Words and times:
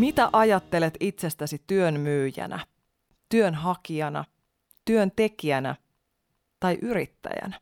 Mitä 0.00 0.30
ajattelet 0.32 0.94
itsestäsi 1.00 1.62
työn 1.66 2.00
myyjänä, 2.00 2.66
työnhakijana, 3.28 4.24
työntekijänä 4.84 5.76
tai 6.60 6.78
yrittäjänä? 6.82 7.60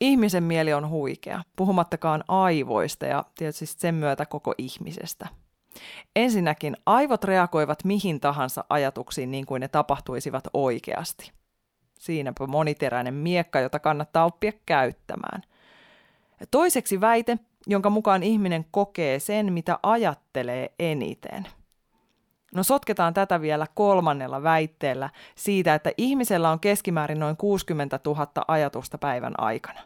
Ihmisen 0.00 0.42
mieli 0.42 0.72
on 0.72 0.88
huikea, 0.88 1.42
puhumattakaan 1.56 2.24
aivoista 2.28 3.06
ja 3.06 3.24
tietysti 3.38 3.66
sen 3.66 3.94
myötä 3.94 4.26
koko 4.26 4.54
ihmisestä. 4.58 5.28
Ensinnäkin 6.16 6.76
aivot 6.86 7.24
reagoivat 7.24 7.84
mihin 7.84 8.20
tahansa 8.20 8.64
ajatuksiin 8.68 9.30
niin 9.30 9.46
kuin 9.46 9.60
ne 9.60 9.68
tapahtuisivat 9.68 10.44
oikeasti. 10.54 11.32
Siinäpä 11.98 12.46
moniteräinen 12.46 13.14
miekka, 13.14 13.60
jota 13.60 13.78
kannattaa 13.78 14.24
oppia 14.24 14.52
käyttämään. 14.66 15.42
Ja 16.40 16.46
toiseksi 16.50 17.00
väite, 17.00 17.38
jonka 17.66 17.90
mukaan 17.90 18.22
ihminen 18.22 18.64
kokee 18.70 19.18
sen, 19.18 19.52
mitä 19.52 19.78
ajattelee 19.82 20.74
eniten. 20.78 21.46
No 22.54 22.62
sotketaan 22.62 23.14
tätä 23.14 23.40
vielä 23.40 23.66
kolmannella 23.74 24.42
väitteellä 24.42 25.10
siitä, 25.34 25.74
että 25.74 25.90
ihmisellä 25.98 26.50
on 26.50 26.60
keskimäärin 26.60 27.20
noin 27.20 27.36
60 27.36 28.00
000 28.06 28.26
ajatusta 28.48 28.98
päivän 28.98 29.34
aikana. 29.38 29.80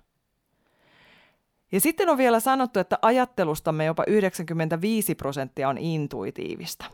Ja 1.72 1.80
sitten 1.80 2.08
on 2.08 2.19
vielä 2.19 2.41
sanottu, 2.41 2.80
että 2.80 2.98
ajattelustamme 3.02 3.84
jopa 3.84 4.04
95 4.06 5.14
prosenttia 5.14 5.69
on 5.69 5.78
intuitiivista. 5.78 6.84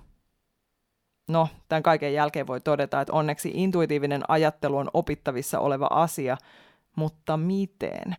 No, 1.28 1.48
tämän 1.69 1.82
kaiken 1.82 2.14
jälkeen 2.14 2.47
voi 2.47 2.60
todeta, 2.60 3.00
että 3.00 3.12
onneksi 3.12 3.50
intuitiivinen 3.55 4.22
ajattelu 4.28 4.77
on 4.77 4.91
opittavissa 4.94 5.60
oleva 5.60 5.86
asia, 5.91 6.36
mutta 6.97 7.36
miten? 7.36 8.16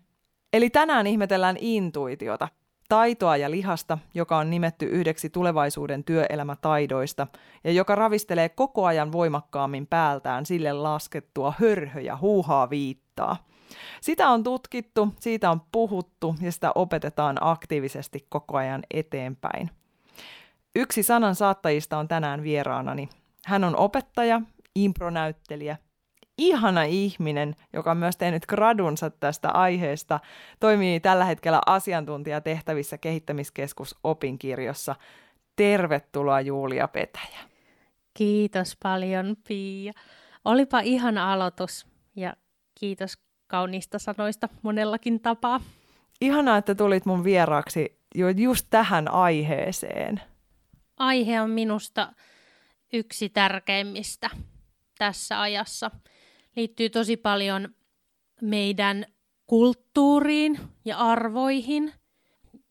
Eli 0.53 0.69
tänään 0.69 1.07
ihmetellään 1.07 1.55
intuitiota, 1.59 2.47
taitoa 2.89 3.37
ja 3.37 3.51
lihasta, 3.51 3.97
joka 4.13 4.37
on 4.37 4.49
nimetty 4.49 4.85
yhdeksi 4.85 5.29
tulevaisuuden 5.29 6.03
työelämätaidoista 6.03 7.27
ja 7.63 7.71
joka 7.71 7.95
ravistelee 7.95 8.49
koko 8.49 8.85
ajan 8.85 9.11
voimakkaammin 9.11 9.87
päältään 9.87 10.45
sille 10.45 10.73
laskettua 10.73 11.53
hörhö 11.59 12.01
ja 12.01 12.17
huuhaa 12.17 12.69
viittaa. 12.69 13.47
Sitä 14.01 14.29
on 14.29 14.43
tutkittu, 14.43 15.13
siitä 15.19 15.51
on 15.51 15.61
puhuttu 15.71 16.35
ja 16.41 16.51
sitä 16.51 16.71
opetetaan 16.75 17.37
aktiivisesti 17.41 18.25
koko 18.29 18.57
ajan 18.57 18.83
eteenpäin. 18.91 19.69
Yksi 20.75 21.03
sanan 21.03 21.35
saattajista 21.35 21.97
on 21.97 22.07
tänään 22.07 22.43
vieraanani. 22.43 23.09
Hän 23.45 23.63
on 23.63 23.75
opettaja, 23.75 24.41
impronäyttelijä 24.75 25.77
ihana 26.37 26.83
ihminen, 26.83 27.55
joka 27.73 27.91
on 27.91 27.97
myös 27.97 28.17
tehnyt 28.17 28.45
gradunsa 28.45 29.09
tästä 29.09 29.49
aiheesta, 29.51 30.19
toimii 30.59 30.99
tällä 30.99 31.25
hetkellä 31.25 31.61
asiantuntijatehtävissä 31.65 32.97
kehittämiskeskus 32.97 33.95
opinkirjossa. 34.03 34.95
Tervetuloa 35.55 36.41
Julia 36.41 36.87
Petäjä. 36.87 37.39
Kiitos 38.13 38.77
paljon 38.83 39.35
Pia. 39.47 39.93
Olipa 40.45 40.79
ihana 40.79 41.33
aloitus 41.33 41.87
ja 42.15 42.33
kiitos 42.79 43.17
kauniista 43.47 43.99
sanoista 43.99 44.49
monellakin 44.61 45.19
tapaa. 45.19 45.61
Ihanaa, 46.21 46.57
että 46.57 46.75
tulit 46.75 47.05
mun 47.05 47.23
vieraaksi 47.23 47.99
jo 48.15 48.29
just 48.29 48.67
tähän 48.69 49.11
aiheeseen. 49.11 50.21
Aihe 50.97 51.41
on 51.41 51.49
minusta 51.49 52.13
yksi 52.93 53.29
tärkeimmistä 53.29 54.29
tässä 54.97 55.41
ajassa– 55.41 55.91
liittyy 56.57 56.89
tosi 56.89 57.17
paljon 57.17 57.75
meidän 58.41 59.05
kulttuuriin 59.47 60.59
ja 60.85 60.97
arvoihin. 60.97 61.93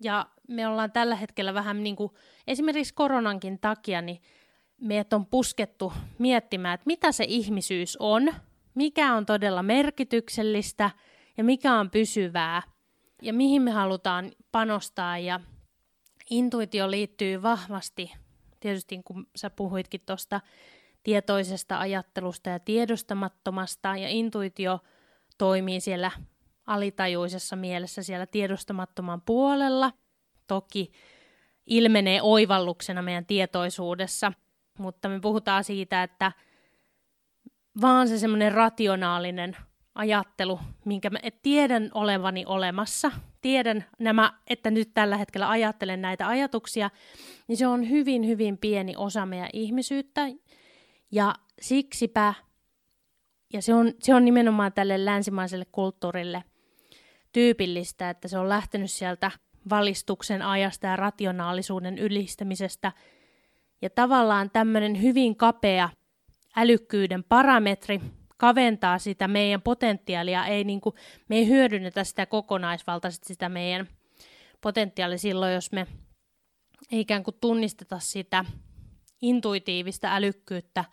Ja 0.02 0.26
me 0.48 0.68
ollaan 0.68 0.92
tällä 0.92 1.14
hetkellä 1.14 1.54
vähän 1.54 1.82
niin 1.82 1.96
kuin 1.96 2.12
esimerkiksi 2.46 2.94
koronankin 2.94 3.58
takia, 3.58 4.02
niin 4.02 4.22
meidät 4.80 5.12
on 5.12 5.26
puskettu 5.26 5.92
miettimään, 6.18 6.74
että 6.74 6.86
mitä 6.86 7.12
se 7.12 7.24
ihmisyys 7.28 7.96
on, 8.00 8.34
mikä 8.74 9.14
on 9.14 9.26
todella 9.26 9.62
merkityksellistä 9.62 10.90
ja 11.36 11.44
mikä 11.44 11.74
on 11.74 11.90
pysyvää 11.90 12.62
ja 13.22 13.32
mihin 13.32 13.62
me 13.62 13.70
halutaan 13.70 14.32
panostaa. 14.52 15.18
Ja 15.18 15.40
intuitio 16.30 16.90
liittyy 16.90 17.42
vahvasti, 17.42 18.12
tietysti 18.60 19.00
kun 19.04 19.26
sä 19.36 19.50
puhuitkin 19.50 20.00
tuosta 20.06 20.40
tietoisesta 21.06 21.78
ajattelusta 21.78 22.50
ja 22.50 22.58
tiedostamattomasta, 22.58 23.96
ja 23.96 24.08
intuitio 24.08 24.80
toimii 25.38 25.80
siellä 25.80 26.10
alitajuisessa 26.66 27.56
mielessä 27.56 28.02
siellä 28.02 28.26
tiedostamattoman 28.26 29.22
puolella. 29.22 29.92
Toki 30.46 30.92
ilmenee 31.66 32.22
oivalluksena 32.22 33.02
meidän 33.02 33.26
tietoisuudessa, 33.26 34.32
mutta 34.78 35.08
me 35.08 35.20
puhutaan 35.20 35.64
siitä, 35.64 36.02
että 36.02 36.32
vaan 37.80 38.08
se 38.08 38.18
semmoinen 38.18 38.52
rationaalinen 38.52 39.56
ajattelu, 39.94 40.60
minkä 40.84 41.10
mä 41.10 41.18
tiedän 41.42 41.90
olevani 41.94 42.44
olemassa, 42.46 43.12
tiedän 43.40 43.84
nämä, 43.98 44.32
että 44.46 44.70
nyt 44.70 44.90
tällä 44.94 45.16
hetkellä 45.16 45.50
ajattelen 45.50 46.02
näitä 46.02 46.28
ajatuksia, 46.28 46.90
niin 47.48 47.56
se 47.56 47.66
on 47.66 47.90
hyvin, 47.90 48.26
hyvin 48.26 48.58
pieni 48.58 48.94
osa 48.96 49.26
meidän 49.26 49.50
ihmisyyttä, 49.52 50.22
ja 51.10 51.34
siksipä, 51.60 52.34
ja 53.52 53.62
se 53.62 53.74
on, 53.74 53.92
se 54.02 54.14
on 54.14 54.24
nimenomaan 54.24 54.72
tälle 54.72 55.04
länsimaiselle 55.04 55.64
kulttuurille 55.72 56.44
tyypillistä, 57.32 58.10
että 58.10 58.28
se 58.28 58.38
on 58.38 58.48
lähtenyt 58.48 58.90
sieltä 58.90 59.30
valistuksen 59.70 60.42
ajasta 60.42 60.86
ja 60.86 60.96
rationaalisuuden 60.96 61.98
ylistämisestä. 61.98 62.92
Ja 63.82 63.90
tavallaan 63.90 64.50
tämmöinen 64.50 65.02
hyvin 65.02 65.36
kapea 65.36 65.88
älykkyyden 66.56 67.24
parametri 67.24 68.00
kaventaa 68.36 68.98
sitä 68.98 69.28
meidän 69.28 69.62
potentiaalia, 69.62 70.46
ei 70.46 70.64
niin 70.64 70.80
kuin, 70.80 70.94
me 71.28 71.36
ei 71.36 71.48
hyödynnetä 71.48 72.04
sitä 72.04 72.26
kokonaisvaltaisesti 72.26 73.26
sitä 73.26 73.48
meidän 73.48 73.88
potentiaalia 74.60 75.18
silloin, 75.18 75.54
jos 75.54 75.72
me 75.72 75.86
ikään 76.90 77.22
kuin 77.22 77.36
tunnisteta 77.40 77.98
sitä 77.98 78.44
intuitiivista 79.22 80.14
älykkyyttä, 80.14 80.84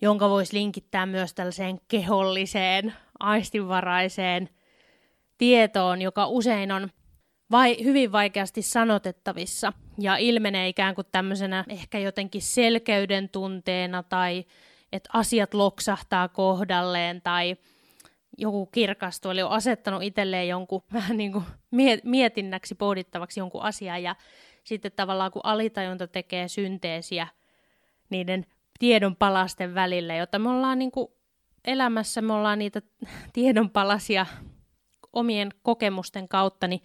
jonka 0.00 0.30
voisi 0.30 0.56
linkittää 0.56 1.06
myös 1.06 1.34
tällaiseen 1.34 1.80
keholliseen, 1.88 2.94
aistinvaraiseen 3.18 4.48
tietoon, 5.38 6.02
joka 6.02 6.26
usein 6.26 6.72
on 6.72 6.90
vai, 7.50 7.76
hyvin 7.84 8.12
vaikeasti 8.12 8.62
sanotettavissa 8.62 9.72
ja 9.98 10.16
ilmenee 10.16 10.68
ikään 10.68 10.94
kuin 10.94 11.06
tämmöisenä 11.12 11.64
ehkä 11.68 11.98
jotenkin 11.98 12.42
selkeyden 12.42 13.28
tunteena 13.28 14.02
tai 14.02 14.44
että 14.92 15.10
asiat 15.12 15.54
loksahtaa 15.54 16.28
kohdalleen 16.28 17.22
tai 17.22 17.56
joku 18.38 18.66
kirkastuu, 18.66 19.30
eli 19.30 19.42
on 19.42 19.50
asettanut 19.50 20.02
itselleen 20.02 20.48
jonkun 20.48 20.82
vähän 20.92 21.16
niin 21.16 21.32
kuin 21.32 21.44
mietinnäksi 22.04 22.74
pohdittavaksi 22.74 23.40
jonkun 23.40 23.62
asian 23.62 24.02
ja 24.02 24.16
sitten 24.64 24.92
tavallaan 24.96 25.30
kun 25.30 25.44
alitajunta 25.44 26.06
tekee 26.06 26.48
synteesiä 26.48 27.28
niiden 28.10 28.46
tiedonpalasten 28.78 29.74
välillä, 29.74 30.14
jota 30.14 30.38
me 30.38 30.48
ollaan 30.48 30.78
niin 30.78 30.90
kuin 30.90 31.08
elämässä, 31.64 32.22
me 32.22 32.32
ollaan 32.32 32.58
niitä 32.58 32.82
tiedonpalasia 33.32 34.26
omien 35.12 35.48
kokemusten 35.62 36.28
kautta, 36.28 36.68
niin 36.68 36.80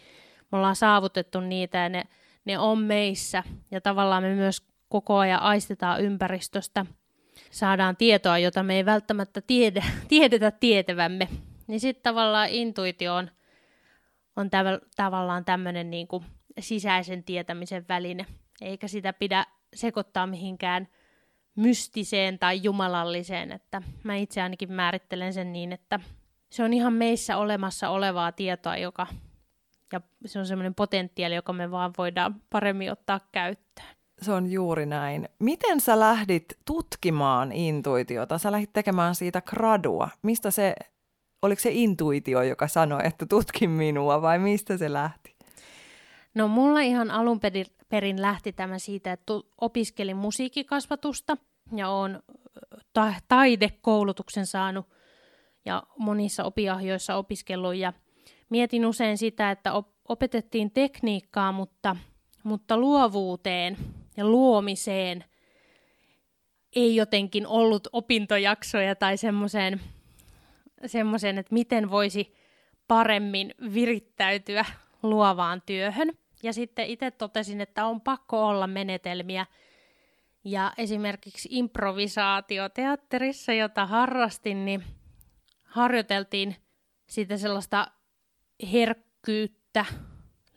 me 0.51 0.57
ollaan 0.57 0.75
saavutettu 0.75 1.39
niitä 1.39 1.77
ja 1.77 1.89
ne, 1.89 2.04
ne 2.45 2.60
on 2.60 2.80
meissä. 2.80 3.44
Ja 3.72 3.81
tavallaan 3.81 4.24
me 4.24 4.36
myös 4.36 4.68
koko 4.89 5.18
ajan 5.18 5.42
aistetaan 5.42 6.01
ympäristöstä, 6.01 6.86
saadaan 7.51 7.98
tietoa, 7.98 8.38
jota 8.38 8.63
me 8.63 8.75
ei 8.75 8.86
välttämättä 8.86 9.42
tiede, 9.42 9.83
tiedetä 10.07 10.51
tietävämme. 10.51 11.28
Niin 11.68 11.80
sitten 11.80 12.04
tavallaan 12.04 12.50
intuitio 12.50 13.16
on, 13.16 13.31
on 14.36 14.48
täv- 14.48 14.88
tavallaan 14.95 15.45
tämmöinen 15.45 15.92
niin 15.92 16.07
sisäisen 16.60 17.24
tietämisen 17.24 17.86
väline, 17.89 18.25
eikä 18.62 18.88
sitä 18.88 19.13
pidä 19.13 19.45
sekoittaa 19.75 20.28
mihinkään– 20.28 20.88
mystiseen 21.56 22.40
tai 22.40 22.63
jumalalliseen, 22.63 23.52
että 23.52 23.81
mä 24.04 24.16
itse 24.16 24.42
ainakin 24.42 24.72
määrittelen 24.72 25.34
sen 25.34 25.54
niin, 25.54 25.74
että 25.74 26.00
se 26.50 26.63
on 26.63 26.74
ihan 26.74 26.94
meissä 26.94 27.38
olemassa 27.38 27.90
olevaa 27.90 28.31
tietoa, 28.31 28.78
joka 28.78 29.07
ja 29.94 30.02
se 30.25 30.40
on 30.40 30.46
semmoinen 30.46 30.75
potentiaali, 30.75 31.36
joka 31.36 31.54
me 31.54 31.72
vaan 31.72 31.94
voidaan 31.98 32.36
paremmin 32.50 32.92
ottaa 32.92 33.19
käyttöön. 33.31 33.88
Se 34.22 34.31
on 34.31 34.52
juuri 34.52 34.86
näin. 34.86 35.30
Miten 35.40 35.81
sä 35.81 36.00
lähdit 36.00 36.46
tutkimaan 36.66 37.52
intuitiota? 37.52 38.38
Sä 38.38 38.52
lähdit 38.52 38.74
tekemään 38.74 39.16
siitä 39.16 39.42
gradua. 39.42 40.10
Mistä 40.22 40.52
se, 40.52 40.75
oliko 41.42 41.62
se 41.62 41.69
intuitio, 41.72 42.42
joka 42.42 42.68
sanoi, 42.68 43.02
että 43.04 43.25
tutki 43.25 43.68
minua 43.68 44.22
vai 44.22 44.40
mistä 44.40 44.78
se 44.78 44.94
lähti? 44.94 45.36
No 46.34 46.48
mulla 46.48 46.80
ihan 46.80 47.12
alun 47.12 47.40
perin 47.40 47.66
lähti 48.17 48.53
tämä 48.53 48.79
siitä, 48.79 49.11
että 49.11 49.33
opiskelin 49.61 50.17
musiikkikasvatusta 50.17 51.37
ja 51.75 51.89
olen 51.89 52.23
ta- 52.93 53.13
taidekoulutuksen 53.27 54.45
saanut 54.45 54.85
ja 55.65 55.83
monissa 55.97 56.43
opiahjoissa 56.43 57.15
opiskellut 57.15 57.75
ja 57.75 57.93
mietin 58.49 58.85
usein 58.85 59.17
sitä, 59.17 59.51
että 59.51 59.73
op- 59.73 59.95
opetettiin 60.09 60.71
tekniikkaa, 60.71 61.51
mutta, 61.51 61.95
mutta 62.43 62.77
luovuuteen 62.77 63.77
ja 64.17 64.25
luomiseen 64.25 65.23
ei 66.75 66.95
jotenkin 66.95 67.47
ollut 67.47 67.87
opintojaksoja 67.91 68.95
tai 68.95 69.17
semmoiseen, 69.17 69.81
semmoiseen, 70.85 71.37
että 71.37 71.53
miten 71.53 71.89
voisi 71.89 72.35
paremmin 72.87 73.53
virittäytyä 73.73 74.65
luovaan 75.03 75.61
työhön. 75.65 76.11
Ja 76.45 76.53
sitten 76.53 76.88
itse 76.88 77.12
totesin, 77.12 77.62
että 77.62 77.86
on 77.86 78.01
pakko 78.01 78.47
olla 78.47 78.68
menetelmiä. 78.68 79.45
Ja 80.44 80.74
esimerkiksi 80.77 81.50
improvisaatioteatterissa, 81.51 83.53
jota 83.53 83.86
harrastin, 83.86 84.65
niin 84.65 84.83
harjoiteltiin 85.63 86.56
sitä 87.07 87.38
sellaista 87.38 87.88
herkkyyttä, 88.71 89.86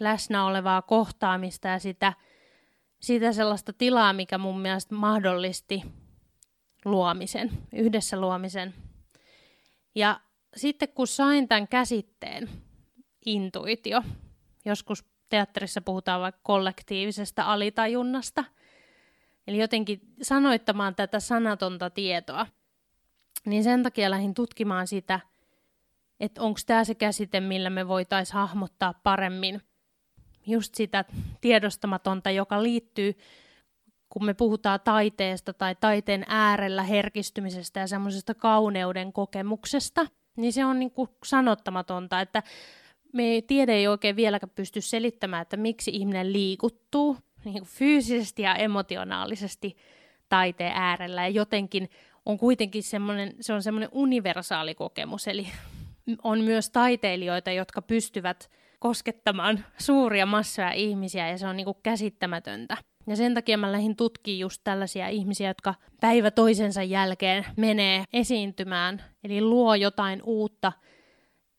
läsnä 0.00 0.44
olevaa 0.44 0.82
kohtaamista 0.82 1.68
ja 1.68 1.78
sitä, 1.78 2.12
sitä 3.00 3.32
sellaista 3.32 3.72
tilaa, 3.72 4.12
mikä 4.12 4.38
mun 4.38 4.60
mielestä 4.60 4.94
mahdollisti 4.94 5.82
luomisen, 6.84 7.50
yhdessä 7.72 8.20
luomisen. 8.20 8.74
Ja 9.94 10.20
sitten 10.56 10.88
kun 10.88 11.06
sain 11.06 11.48
tämän 11.48 11.68
käsitteen, 11.68 12.48
intuitio, 13.26 14.02
joskus 14.64 15.17
teatterissa 15.28 15.80
puhutaan 15.80 16.20
vaikka 16.20 16.40
kollektiivisesta 16.42 17.42
alitajunnasta, 17.42 18.44
eli 19.46 19.58
jotenkin 19.58 20.00
sanoittamaan 20.22 20.94
tätä 20.94 21.20
sanatonta 21.20 21.90
tietoa, 21.90 22.46
niin 23.46 23.64
sen 23.64 23.82
takia 23.82 24.10
lähdin 24.10 24.34
tutkimaan 24.34 24.86
sitä, 24.86 25.20
että 26.20 26.42
onko 26.42 26.60
tämä 26.66 26.84
se 26.84 26.94
käsite, 26.94 27.40
millä 27.40 27.70
me 27.70 27.88
voitaisiin 27.88 28.34
hahmottaa 28.34 28.94
paremmin 29.02 29.62
just 30.46 30.74
sitä 30.74 31.04
tiedostamatonta, 31.40 32.30
joka 32.30 32.62
liittyy, 32.62 33.18
kun 34.08 34.24
me 34.24 34.34
puhutaan 34.34 34.80
taiteesta 34.84 35.52
tai 35.52 35.74
taiteen 35.80 36.24
äärellä 36.28 36.82
herkistymisestä 36.82 37.80
ja 37.80 37.86
semmoisesta 37.86 38.34
kauneuden 38.34 39.12
kokemuksesta, 39.12 40.06
niin 40.36 40.52
se 40.52 40.64
on 40.64 40.78
niin 40.78 40.90
kuin 40.90 41.10
sanottamatonta, 41.24 42.20
että 42.20 42.42
me 43.12 43.42
tiede 43.46 43.72
ei 43.72 43.88
oikein 43.88 44.16
vieläkään 44.16 44.52
pysty 44.54 44.80
selittämään, 44.80 45.42
että 45.42 45.56
miksi 45.56 45.90
ihminen 45.94 46.32
liikuttuu 46.32 47.16
niin 47.44 47.58
kuin 47.58 47.68
fyysisesti 47.68 48.42
ja 48.42 48.54
emotionaalisesti 48.54 49.76
taiteen 50.28 50.72
äärellä 50.74 51.22
ja 51.22 51.28
jotenkin 51.28 51.90
on 52.26 52.38
kuitenkin 52.38 52.82
semmoinen, 52.82 53.34
se 53.40 53.52
on 53.52 53.62
semmoinen 53.62 53.88
universaali 53.92 54.74
kokemus, 54.74 55.28
eli 55.28 55.46
on 56.22 56.40
myös 56.40 56.70
taiteilijoita, 56.70 57.50
jotka 57.52 57.82
pystyvät 57.82 58.50
koskettamaan 58.78 59.64
suuria 59.78 60.26
massoja 60.26 60.72
ihmisiä 60.72 61.28
ja 61.28 61.38
se 61.38 61.46
on 61.46 61.56
niin 61.56 61.64
kuin 61.64 61.76
käsittämätöntä. 61.82 62.76
Ja 63.06 63.16
sen 63.16 63.34
takia 63.34 63.58
mä 63.58 63.72
lähdin 63.72 63.96
tutkimaan 63.96 64.38
just 64.38 64.60
tällaisia 64.64 65.08
ihmisiä, 65.08 65.48
jotka 65.48 65.74
päivä 66.00 66.30
toisensa 66.30 66.82
jälkeen 66.82 67.46
menee 67.56 68.04
esiintymään, 68.12 69.02
eli 69.24 69.40
luo 69.40 69.74
jotain 69.74 70.22
uutta 70.24 70.72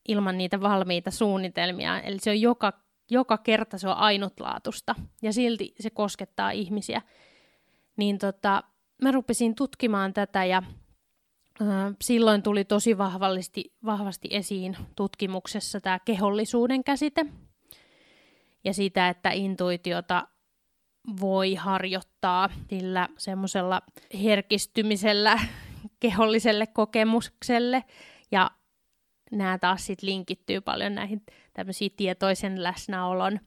ilman 0.08 0.38
niitä 0.38 0.60
valmiita 0.60 1.10
suunnitelmia. 1.10 2.00
Eli 2.00 2.18
se 2.18 2.30
on 2.30 2.40
joka, 2.40 2.72
joka 3.10 3.38
kerta 3.38 3.78
se 3.78 3.88
on 3.88 3.96
ainutlaatusta 3.96 4.94
ja 5.22 5.32
silti 5.32 5.74
se 5.80 5.90
koskettaa 5.90 6.50
ihmisiä. 6.50 7.02
Niin 7.96 8.18
tota, 8.18 8.62
mä 9.02 9.10
rupesin 9.10 9.54
tutkimaan 9.54 10.12
tätä 10.12 10.44
ja 10.44 10.62
silloin 12.02 12.42
tuli 12.42 12.64
tosi 12.64 12.98
vahvasti, 12.98 13.72
vahvasti 13.84 14.28
esiin 14.30 14.76
tutkimuksessa 14.96 15.80
tämä 15.80 15.98
kehollisuuden 16.04 16.84
käsite 16.84 17.26
ja 18.64 18.74
sitä, 18.74 19.08
että 19.08 19.30
intuitiota 19.30 20.28
voi 21.20 21.54
harjoittaa 21.54 22.48
sillä 22.70 23.08
semmoisella 23.18 23.82
herkistymisellä 24.22 25.40
keholliselle 26.00 26.66
kokemukselle 26.66 27.84
ja 28.30 28.50
nämä 29.30 29.58
taas 29.58 29.86
sitten 29.86 30.08
linkittyy 30.08 30.60
paljon 30.60 30.94
näihin 30.94 31.22
tämmöisiin 31.54 31.92
tietoisen 31.96 32.62
läsnäolon 32.62 33.40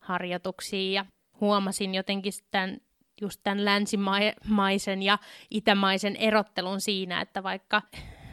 harjoituksiin. 0.00 0.92
Ja 0.92 1.06
huomasin 1.40 1.94
jotenkin 1.94 2.32
tämän 2.50 2.80
just 3.20 3.40
tämän 3.44 3.64
länsimaisen 3.64 5.02
ja 5.02 5.18
itämaisen 5.50 6.16
erottelun 6.16 6.80
siinä, 6.80 7.20
että 7.20 7.42
vaikka 7.42 7.82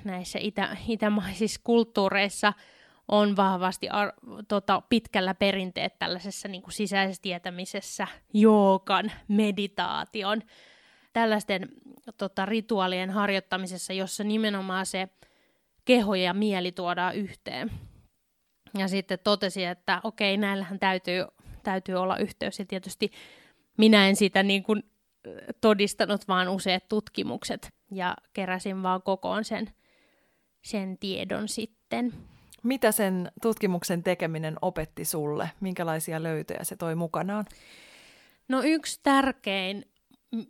näissä 0.04 0.40
itä, 0.42 0.78
itämaisissa 0.88 1.62
kulttuureissa 1.64 2.54
on 3.08 3.36
vahvasti 3.36 3.90
ar- 3.90 4.14
tota, 4.48 4.82
pitkällä 4.90 5.34
perinteet 5.34 6.00
tällaisessa 6.00 6.48
niin 6.48 6.62
kuin 6.62 6.74
sisäisessä 6.74 7.22
tietämisessä, 7.22 8.08
joogan, 8.34 9.12
meditaation, 9.28 10.42
tällaisten 11.14 11.70
tota, 12.18 12.46
rituaalien 12.46 13.10
harjoittamisessa, 13.10 13.94
jossa 13.94 14.24
nimenomaan 14.24 14.86
se 14.86 15.10
keho 15.86 16.16
ja 16.16 16.34
mieli 16.34 16.72
tuodaan 16.72 17.16
yhteen. 17.16 17.72
Ja 18.78 18.88
sitten 18.88 19.20
totesi, 19.24 19.66
että 19.66 20.02
okei, 20.04 20.38
näillähän 20.38 20.80
täytyy, 20.80 21.26
täytyy 21.64 21.96
olla 21.96 22.18
yhteys. 22.18 22.60
Ja 22.60 22.66
tietysti 22.66 23.12
minä 23.78 24.08
en 24.08 24.16
sitä 24.16 24.44
niin 24.44 24.64
kuin 24.64 24.84
todistanut, 25.62 26.28
vaan 26.28 26.50
useat 26.50 26.88
tutkimukset 26.90 27.74
ja 27.92 28.16
keräsin 28.34 28.84
vaan 28.84 29.02
kokoon 29.02 29.44
sen, 29.44 29.70
sen 30.62 30.98
tiedon 30.98 31.48
sitten. 31.48 32.14
Mitä 32.64 32.92
sen 32.92 33.32
tutkimuksen 33.42 34.04
tekeminen 34.04 34.56
opetti 34.62 35.06
sulle? 35.06 35.50
Minkälaisia 35.60 36.24
löytöjä 36.24 36.64
se 36.64 36.76
toi 36.76 36.96
mukanaan? 36.96 37.46
No 38.48 38.62
yksi 38.64 39.00
tärkein, 39.04 39.86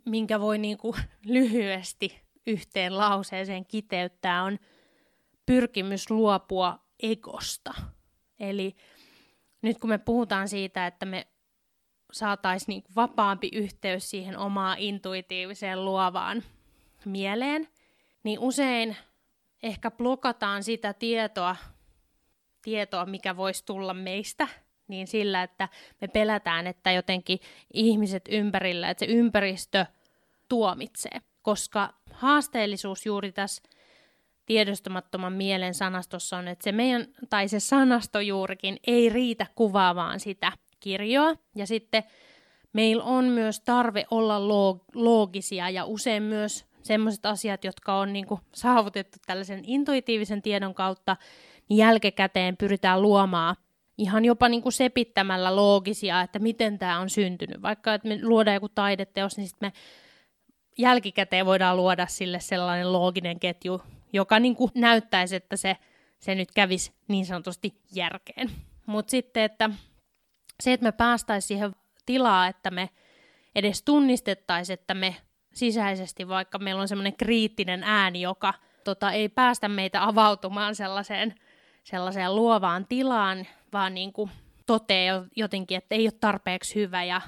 minkä 0.04 0.40
voi 0.40 0.58
niin 0.58 0.78
kuin 0.78 0.96
lyhyesti 1.24 2.20
yhteen 2.46 2.98
lauseeseen 2.98 3.64
kiteyttää, 3.66 4.42
on 4.42 4.58
pyrkimys 5.46 6.10
luopua 6.10 6.78
egosta. 7.02 7.74
Eli 8.40 8.76
nyt 9.62 9.78
kun 9.78 9.90
me 9.90 9.98
puhutaan 9.98 10.48
siitä, 10.48 10.86
että 10.86 11.06
me 11.06 11.26
saataisiin 12.12 12.68
niin 12.68 12.84
vapaampi 12.96 13.48
yhteys 13.52 14.10
siihen 14.10 14.38
omaan 14.38 14.78
intuitiiviseen 14.78 15.84
luovaan 15.84 16.42
mieleen, 17.04 17.68
niin 18.22 18.38
usein 18.38 18.96
ehkä 19.62 19.90
blokataan 19.90 20.62
sitä 20.62 20.92
tietoa, 20.92 21.56
tietoa, 22.62 23.06
mikä 23.06 23.36
voisi 23.36 23.64
tulla 23.64 23.94
meistä, 23.94 24.48
niin 24.88 25.06
sillä, 25.06 25.42
että 25.42 25.68
me 26.00 26.08
pelätään, 26.08 26.66
että 26.66 26.92
jotenkin 26.92 27.38
ihmiset 27.72 28.24
ympärillä, 28.28 28.90
että 28.90 29.06
se 29.06 29.12
ympäristö 29.12 29.86
tuomitsee. 30.48 31.20
Koska 31.42 31.94
haasteellisuus 32.12 33.06
juuri 33.06 33.32
tässä 33.32 33.62
tiedostamattoman 34.46 35.32
mielen 35.32 35.74
sanastossa 35.74 36.36
on, 36.36 36.48
että 36.48 36.64
se 36.64 36.72
meidän, 36.72 37.06
tai 37.30 37.48
se 37.48 37.60
sanasto 37.60 38.20
juurikin 38.20 38.76
ei 38.86 39.08
riitä 39.08 39.46
kuvaamaan 39.54 40.20
sitä 40.20 40.52
kirjoa. 40.80 41.34
Ja 41.56 41.66
sitten 41.66 42.04
meillä 42.72 43.04
on 43.04 43.24
myös 43.24 43.60
tarve 43.60 44.04
olla 44.10 44.38
loog- 44.38 44.84
loogisia 44.94 45.70
ja 45.70 45.84
usein 45.84 46.22
myös 46.22 46.64
sellaiset 46.82 47.26
asiat, 47.26 47.64
jotka 47.64 47.98
on 47.98 48.12
niin 48.12 48.26
kuin 48.26 48.40
saavutettu 48.54 49.18
tällaisen 49.26 49.60
intuitiivisen 49.66 50.42
tiedon 50.42 50.74
kautta, 50.74 51.16
niin 51.68 51.78
jälkikäteen 51.78 52.56
pyritään 52.56 53.02
luomaan 53.02 53.56
ihan 53.98 54.24
jopa 54.24 54.48
niin 54.48 54.62
kuin 54.62 54.72
sepittämällä 54.72 55.56
loogisia, 55.56 56.20
että 56.20 56.38
miten 56.38 56.78
tämä 56.78 57.00
on 57.00 57.10
syntynyt. 57.10 57.62
Vaikka 57.62 57.94
että 57.94 58.08
me 58.08 58.18
luodaan 58.22 58.54
joku 58.54 58.68
taideteos, 58.68 59.36
niin 59.36 59.48
sitten 59.48 59.66
me 59.68 59.72
jälkikäteen 60.78 61.46
voidaan 61.46 61.76
luoda 61.76 62.06
sille 62.06 62.40
sellainen 62.40 62.92
looginen 62.92 63.40
ketju, 63.40 63.82
joka 64.14 64.38
niin 64.38 64.56
kuin 64.56 64.70
näyttäisi, 64.74 65.36
että 65.36 65.56
se, 65.56 65.76
se 66.18 66.34
nyt 66.34 66.52
kävisi 66.54 66.92
niin 67.08 67.26
sanotusti 67.26 67.80
järkeen. 67.94 68.50
Mutta 68.86 69.10
sitten, 69.10 69.42
että 69.42 69.70
se, 70.62 70.72
että 70.72 70.84
me 70.86 70.92
päästäisiin 70.92 71.48
siihen 71.48 71.76
tilaa, 72.06 72.46
että 72.46 72.70
me 72.70 72.90
edes 73.54 73.82
tunnistettaisiin, 73.82 74.74
että 74.74 74.94
me 74.94 75.16
sisäisesti, 75.52 76.28
vaikka 76.28 76.58
meillä 76.58 76.80
on 76.80 76.88
semmoinen 76.88 77.16
kriittinen 77.16 77.82
ääni, 77.82 78.20
joka 78.20 78.54
tota, 78.84 79.12
ei 79.12 79.28
päästä 79.28 79.68
meitä 79.68 80.04
avautumaan 80.04 80.74
sellaiseen, 80.74 81.34
sellaiseen 81.84 82.34
luovaan 82.34 82.86
tilaan, 82.86 83.46
vaan 83.72 83.94
niin 83.94 84.12
kuin 84.12 84.30
toteaa 84.66 85.24
jotenkin, 85.36 85.78
että 85.78 85.94
ei 85.94 86.06
ole 86.06 86.12
tarpeeksi 86.20 86.74
hyvä 86.74 87.04
ja 87.04 87.20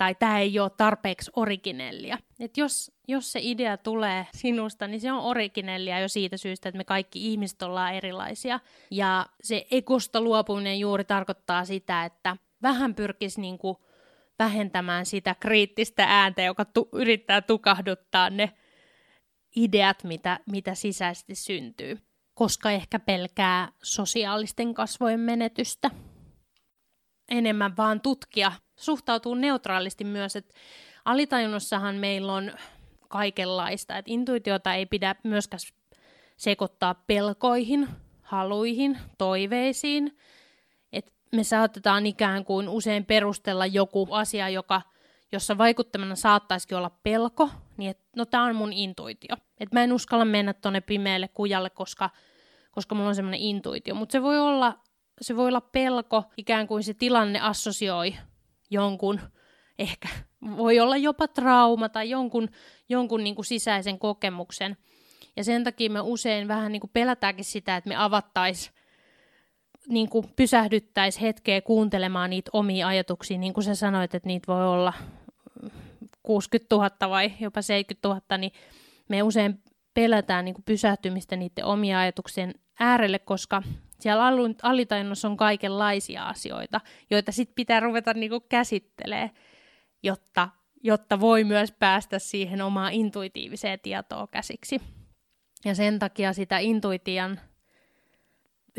tai 0.00 0.14
tämä 0.14 0.38
ei 0.38 0.58
ole 0.58 0.70
tarpeeksi 0.76 1.30
originellia. 1.36 2.18
Et 2.40 2.56
jos, 2.56 2.92
jos 3.08 3.32
se 3.32 3.40
idea 3.42 3.76
tulee 3.76 4.26
sinusta, 4.34 4.86
niin 4.86 5.00
se 5.00 5.12
on 5.12 5.20
originellia 5.20 6.00
jo 6.00 6.08
siitä 6.08 6.36
syystä, 6.36 6.68
että 6.68 6.76
me 6.76 6.84
kaikki 6.84 7.32
ihmiset 7.32 7.62
ollaan 7.62 7.94
erilaisia. 7.94 8.60
Ja 8.90 9.26
se 9.42 9.66
ekosta 9.70 10.20
luopuminen 10.20 10.80
juuri 10.80 11.04
tarkoittaa 11.04 11.64
sitä, 11.64 12.04
että 12.04 12.36
vähän 12.62 12.94
pyrkisi 12.94 13.40
niinku 13.40 13.84
vähentämään 14.38 15.06
sitä 15.06 15.34
kriittistä 15.40 16.04
ääntä, 16.08 16.42
joka 16.42 16.64
tu- 16.64 16.88
yrittää 16.92 17.40
tukahduttaa 17.40 18.30
ne 18.30 18.52
ideat, 19.56 20.04
mitä, 20.04 20.40
mitä 20.50 20.74
sisäisesti 20.74 21.34
syntyy, 21.34 21.98
koska 22.34 22.70
ehkä 22.70 22.98
pelkää 22.98 23.72
sosiaalisten 23.82 24.74
kasvojen 24.74 25.20
menetystä. 25.20 25.90
Enemmän 27.30 27.76
vaan 27.76 28.00
tutkia, 28.00 28.52
suhtautuu 28.76 29.34
neutraalisti 29.34 30.04
myös, 30.04 30.36
että 30.36 30.54
alitajunnussahan 31.04 31.96
meillä 31.96 32.32
on 32.32 32.52
kaikenlaista, 33.08 33.98
että 33.98 34.12
intuitiota 34.12 34.74
ei 34.74 34.86
pidä 34.86 35.14
myöskään 35.24 35.60
sekoittaa 36.36 36.94
pelkoihin, 36.94 37.88
haluihin, 38.22 38.98
toiveisiin, 39.18 40.18
että 40.92 41.12
me 41.32 41.44
saatetaan 41.44 42.06
ikään 42.06 42.44
kuin 42.44 42.68
usein 42.68 43.04
perustella 43.04 43.66
joku 43.66 44.08
asia, 44.10 44.48
joka, 44.48 44.82
jossa 45.32 45.58
vaikuttamana 45.58 46.14
saattaisikin 46.14 46.78
olla 46.78 46.90
pelko, 47.02 47.50
niin 47.76 47.90
että 47.90 48.04
no 48.16 48.24
tämä 48.24 48.44
on 48.44 48.56
mun 48.56 48.72
intuitio. 48.72 49.36
Että 49.60 49.76
mä 49.76 49.84
en 49.84 49.92
uskalla 49.92 50.24
mennä 50.24 50.52
tuonne 50.52 50.80
pimeälle 50.80 51.28
kujalle, 51.28 51.70
koska, 51.70 52.10
koska 52.70 52.94
mulla 52.94 53.08
on 53.08 53.14
semmoinen 53.14 53.40
intuitio. 53.40 53.94
Mutta 53.94 54.12
se 54.12 54.22
voi 54.22 54.38
olla 54.38 54.78
se 55.20 55.36
voi 55.36 55.48
olla 55.48 55.60
pelko, 55.60 56.24
ikään 56.36 56.66
kuin 56.66 56.82
se 56.82 56.94
tilanne 56.94 57.40
assosioi 57.40 58.16
jonkun, 58.70 59.20
ehkä 59.78 60.08
voi 60.56 60.80
olla 60.80 60.96
jopa 60.96 61.28
trauma 61.28 61.88
tai 61.88 62.10
jonkun, 62.10 62.48
jonkun 62.88 63.24
niin 63.24 63.34
kuin 63.34 63.46
sisäisen 63.46 63.98
kokemuksen. 63.98 64.76
Ja 65.36 65.44
sen 65.44 65.64
takia 65.64 65.90
me 65.90 66.00
usein 66.00 66.48
vähän 66.48 66.72
niin 66.72 66.80
kuin 66.80 66.90
pelätäänkin 66.92 67.44
sitä, 67.44 67.76
että 67.76 67.88
me 67.88 67.96
avattaisiin 67.96 68.74
niin 69.88 70.08
kuin 70.08 70.26
pysähdyttäisi 70.36 71.20
hetkeä 71.20 71.60
kuuntelemaan 71.60 72.30
niitä 72.30 72.50
omia 72.52 72.88
ajatuksia, 72.88 73.38
niin 73.38 73.52
kuin 73.52 73.64
sä 73.64 73.74
sanoit, 73.74 74.14
että 74.14 74.26
niitä 74.26 74.52
voi 74.52 74.68
olla 74.68 74.92
60 76.22 76.76
000 76.76 76.90
vai 77.10 77.32
jopa 77.40 77.62
70 77.62 78.08
000, 78.08 78.38
niin 78.38 78.52
me 79.08 79.22
usein 79.22 79.62
pelätään 79.94 80.44
niin 80.44 80.54
kuin 80.54 80.64
pysähtymistä 80.64 81.36
niiden 81.36 81.64
omia 81.64 81.98
ajatuksien 81.98 82.54
äärelle, 82.80 83.18
koska 83.18 83.62
siellä 84.00 84.24
alitajunnassa 84.62 85.28
on 85.28 85.36
kaikenlaisia 85.36 86.24
asioita, 86.24 86.80
joita 87.10 87.32
sitten 87.32 87.54
pitää 87.54 87.80
ruveta 87.80 88.14
niin 88.14 88.30
kuin 88.30 88.44
käsittelemään, 88.48 89.30
jotta, 90.02 90.48
jotta 90.82 91.20
voi 91.20 91.44
myös 91.44 91.72
päästä 91.72 92.18
siihen 92.18 92.62
omaan 92.62 92.92
intuitiiviseen 92.92 93.80
tietoon 93.80 94.28
käsiksi. 94.28 94.80
Ja 95.64 95.74
sen 95.74 95.98
takia 95.98 96.32
sitä 96.32 96.58
intuitian 96.58 97.40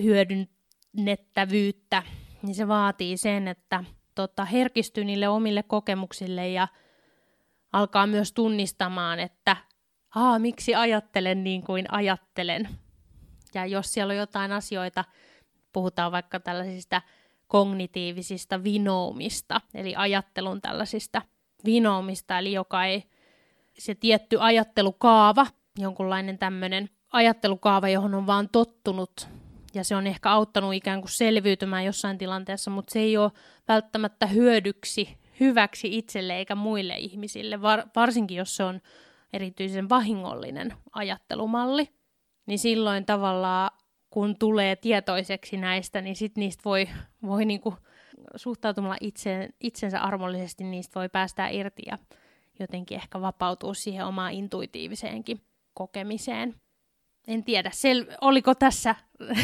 hyödynnettävyyttä, 0.04 2.04
niin 2.42 2.56
se 2.56 2.68
vaatii 2.68 3.18
sen, 3.18 3.48
että 3.48 3.84
tota, 4.16 4.46
herkistyy 4.46 5.04
niille 5.04 5.30
omille 5.30 5.64
kokemuksille 5.64 6.50
ja 6.50 6.68
alkaa 7.74 8.08
myös 8.08 8.34
tunnistamaan, 8.34 9.20
että 9.20 9.58
Aa, 10.16 10.40
miksi 10.40 10.76
ajattelen 10.76 11.44
niin 11.44 11.64
kuin 11.64 11.86
ajattelen. 11.92 12.70
Ja 13.56 13.66
jos 13.66 13.94
siellä 13.94 14.12
on 14.12 14.18
jotain 14.18 14.52
asioita, 14.52 15.06
puhutaan 15.74 16.12
vaikka 16.12 16.40
tällaisista 16.40 17.02
kognitiivisista 17.48 18.64
vinoumista, 18.64 19.62
eli 19.74 19.94
ajattelun 19.98 20.62
tällaisista 20.62 21.22
vinoumista, 21.66 22.40
eli 22.40 22.54
joka 22.54 22.86
ei 22.86 23.04
se 23.80 23.96
tietty 23.96 24.38
ajattelukaava, 24.40 25.48
jonkunlainen 25.78 26.38
tämmöinen 26.38 26.90
ajattelukaava, 27.12 27.90
johon 27.90 28.16
on 28.16 28.28
vaan 28.28 28.50
tottunut, 28.50 29.28
ja 29.74 29.84
se 29.84 29.96
on 29.96 30.08
ehkä 30.08 30.32
auttanut 30.32 30.74
ikään 30.74 31.02
kuin 31.02 31.12
selviytymään 31.12 31.86
jossain 31.86 32.18
tilanteessa, 32.18 32.72
mutta 32.72 32.94
se 32.94 33.00
ei 33.00 33.18
ole 33.18 33.32
välttämättä 33.68 34.26
hyödyksi, 34.26 35.18
hyväksi 35.40 35.98
itselle 35.98 36.38
eikä 36.38 36.56
muille 36.56 36.96
ihmisille, 36.98 37.62
var, 37.62 37.84
varsinkin 37.96 38.38
jos 38.38 38.56
se 38.56 38.64
on 38.64 38.82
erityisen 39.34 39.90
vahingollinen 39.90 40.74
ajattelumalli, 40.92 41.90
niin 42.46 42.60
silloin 42.60 43.06
tavallaan 43.06 43.72
kun 44.10 44.36
tulee 44.40 44.76
tietoiseksi 44.76 45.58
näistä, 45.58 46.02
niin 46.02 46.16
sit 46.16 46.36
niistä 46.36 46.62
voi, 46.66 46.90
voi 47.26 47.46
niinku 47.46 47.74
suhtautumalla 48.36 48.98
itse, 49.02 49.50
itsensä 49.60 50.00
armollisesti, 50.00 50.64
niistä 50.64 51.00
voi 51.00 51.10
päästä 51.10 51.48
irti 51.48 51.84
ja 51.86 51.98
jotenkin 52.60 52.98
ehkä 52.98 53.22
vapautua 53.22 53.74
siihen 53.74 54.06
omaan 54.06 54.34
intuitiiviseenkin 54.34 55.42
kokemiseen. 55.74 56.56
En 57.28 57.44
tiedä, 57.44 57.70
sel- 57.70 58.18
oliko 58.22 58.56
tässä 58.56 58.96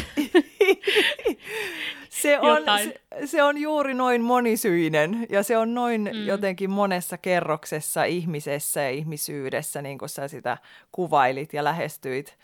se, 2.08 2.38
on, 2.40 2.62
se, 2.84 3.26
se 3.26 3.42
on 3.42 3.58
juuri 3.58 3.94
noin 3.94 4.22
monisyinen 4.22 5.26
ja 5.30 5.42
se 5.42 5.56
on 5.56 5.74
noin 5.74 6.10
mm. 6.12 6.26
jotenkin 6.26 6.70
monessa 6.70 7.18
kerroksessa 7.18 8.04
ihmisessä 8.04 8.80
ja 8.80 8.90
ihmisyydessä, 8.90 9.82
niin 9.82 9.98
kuin 9.98 10.08
sä 10.08 10.28
sitä 10.28 10.58
kuvailit 10.92 11.52
ja 11.52 11.64
lähestyit 11.64 12.38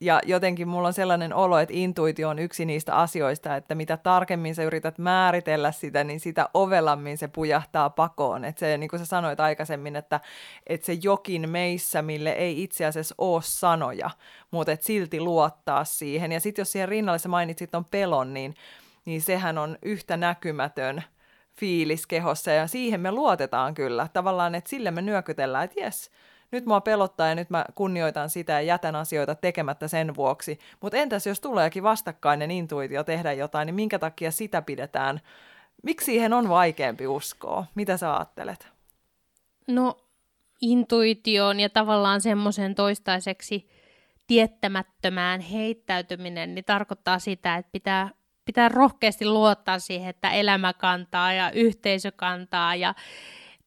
ja 0.00 0.20
jotenkin 0.26 0.68
mulla 0.68 0.88
on 0.88 0.94
sellainen 0.94 1.34
olo, 1.34 1.58
että 1.58 1.74
intuitio 1.74 2.28
on 2.28 2.38
yksi 2.38 2.64
niistä 2.64 2.96
asioista, 2.96 3.56
että 3.56 3.74
mitä 3.74 3.96
tarkemmin 3.96 4.54
sä 4.54 4.62
yrität 4.62 4.98
määritellä 4.98 5.72
sitä, 5.72 6.04
niin 6.04 6.20
sitä 6.20 6.48
ovelammin 6.54 7.18
se 7.18 7.28
pujahtaa 7.28 7.90
pakoon. 7.90 8.44
Että 8.44 8.60
se, 8.60 8.78
niin 8.78 8.90
kuin 8.90 9.00
sä 9.00 9.06
sanoit 9.06 9.40
aikaisemmin, 9.40 9.96
että, 9.96 10.20
että 10.66 10.86
se 10.86 10.98
jokin 11.02 11.50
meissä, 11.50 12.02
mille 12.02 12.30
ei 12.30 12.62
itse 12.62 12.84
asiassa 12.84 13.14
ole 13.18 13.42
sanoja, 13.44 14.10
mutta 14.50 14.72
että 14.72 14.86
silti 14.86 15.20
luottaa 15.20 15.84
siihen. 15.84 16.32
Ja 16.32 16.40
sitten 16.40 16.60
jos 16.62 16.72
siihen 16.72 16.88
rinnalle 16.88 17.18
sä 17.18 17.28
mainitsit 17.28 17.74
on 17.74 17.84
pelon, 17.84 18.34
niin, 18.34 18.54
niin 19.04 19.22
sehän 19.22 19.58
on 19.58 19.78
yhtä 19.82 20.16
näkymätön 20.16 21.02
fiilis 21.60 22.06
kehossa 22.06 22.50
ja 22.50 22.66
siihen 22.66 23.00
me 23.00 23.12
luotetaan 23.12 23.74
kyllä. 23.74 24.08
Tavallaan, 24.12 24.54
että 24.54 24.70
sille 24.70 24.90
me 24.90 25.02
nyökytellään, 25.02 25.64
että 25.64 25.80
jes, 25.80 26.10
nyt 26.50 26.66
mua 26.66 26.80
pelottaa 26.80 27.28
ja 27.28 27.34
nyt 27.34 27.50
mä 27.50 27.64
kunnioitan 27.74 28.30
sitä 28.30 28.52
ja 28.52 28.60
jätän 28.60 28.96
asioita 28.96 29.34
tekemättä 29.34 29.88
sen 29.88 30.16
vuoksi. 30.16 30.58
Mutta 30.80 30.96
entäs 30.96 31.26
jos 31.26 31.40
tuleekin 31.40 31.82
vastakkainen 31.82 32.50
intuitio 32.50 33.04
tehdä 33.04 33.32
jotain, 33.32 33.66
niin 33.66 33.74
minkä 33.74 33.98
takia 33.98 34.30
sitä 34.30 34.62
pidetään? 34.62 35.20
Miksi 35.82 36.04
siihen 36.04 36.32
on 36.32 36.48
vaikeampi 36.48 37.06
uskoa? 37.06 37.64
Mitä 37.74 37.96
sä 37.96 38.16
ajattelet? 38.16 38.68
No 39.66 39.96
intuitioon 40.60 41.60
ja 41.60 41.68
tavallaan 41.68 42.20
semmoisen 42.20 42.74
toistaiseksi 42.74 43.68
tiettämättömään 44.26 45.40
heittäytyminen, 45.40 46.54
niin 46.54 46.64
tarkoittaa 46.64 47.18
sitä, 47.18 47.56
että 47.56 47.72
pitää, 47.72 48.10
pitää 48.44 48.68
rohkeasti 48.68 49.26
luottaa 49.26 49.78
siihen, 49.78 50.10
että 50.10 50.30
elämä 50.30 50.72
kantaa 50.72 51.32
ja 51.32 51.50
yhteisö 51.50 52.12
kantaa 52.12 52.74
ja, 52.74 52.94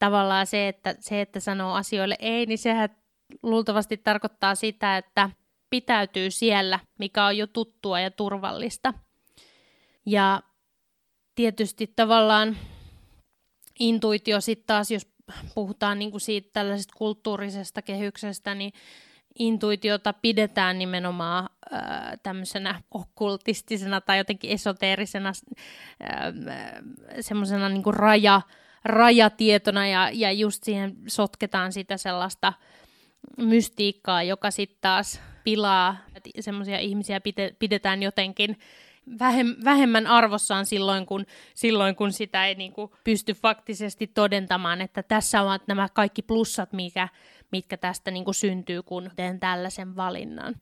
tavallaan 0.02 0.48
se 0.48 0.68
että, 0.68 0.96
se, 1.00 1.22
että 1.22 1.40
sanoo 1.40 1.74
asioille 1.74 2.16
ei, 2.20 2.46
niin 2.46 2.58
sehän 2.58 2.90
luultavasti 3.44 3.98
tarkoittaa 3.98 4.56
sitä, 4.56 4.98
että 4.98 5.30
pitäytyy 5.70 6.32
siellä, 6.32 6.80
mikä 7.00 7.26
on 7.26 7.38
jo 7.38 7.48
tuttua 7.48 8.00
ja 8.00 8.12
turvallista. 8.12 8.94
Ja 10.06 10.42
tietysti 11.36 11.94
tavallaan 11.96 12.58
intuitio 13.80 14.42
sitten 14.42 14.68
taas, 14.68 14.92
jos 14.92 15.08
puhutaan 15.56 16.00
niin 16.00 16.12
kuin 16.12 16.22
siitä 16.22 16.50
tällaisesta 16.54 16.94
kulttuurisesta 16.98 17.82
kehyksestä, 17.82 18.56
niin 18.56 18.74
intuitiota 19.40 20.14
pidetään 20.14 20.80
nimenomaan 20.80 21.50
äh, 21.74 21.82
tämmöisenä 22.24 22.82
okkultistisena 22.92 24.02
tai 24.02 24.18
jotenkin 24.18 24.52
esoteerisena 24.52 25.30
äh, 25.30 26.34
semmoisena 27.20 27.70
niin 27.70 27.84
raja, 27.94 28.42
rajatietona 28.84 29.88
ja, 29.88 30.10
ja 30.14 30.32
just 30.32 30.64
siihen 30.64 30.98
sotketaan 31.08 31.74
sitä 31.74 31.98
sellaista 31.98 32.54
mystiikkaa, 33.38 34.24
joka 34.24 34.52
sitten 34.52 34.78
taas 34.82 35.22
pilaa 35.44 35.98
semmoisia 36.40 36.80
ihmisiä 36.80 37.22
pidetään 37.60 38.04
jotenkin 38.04 38.58
vähemmän 39.66 40.08
arvossaan 40.08 40.66
silloin, 40.66 41.06
kun, 41.06 41.26
silloin, 41.56 41.96
kun 41.96 42.12
sitä 42.12 42.46
ei 42.46 42.56
niin 42.56 42.74
kuin 42.74 42.92
pysty 43.04 43.34
faktisesti 43.34 44.08
todentamaan, 44.08 44.82
että 44.82 45.04
tässä 45.04 45.42
ovat 45.42 45.68
nämä 45.68 45.88
kaikki 45.94 46.22
plussat, 46.22 46.74
mikä, 46.74 47.08
mitkä 47.52 47.78
tästä 47.78 48.12
niin 48.12 48.26
kuin 48.26 48.36
syntyy, 48.36 48.84
kun 48.84 49.12
teen 49.16 49.40
tällaisen 49.40 49.96
valinnan. 49.96 50.56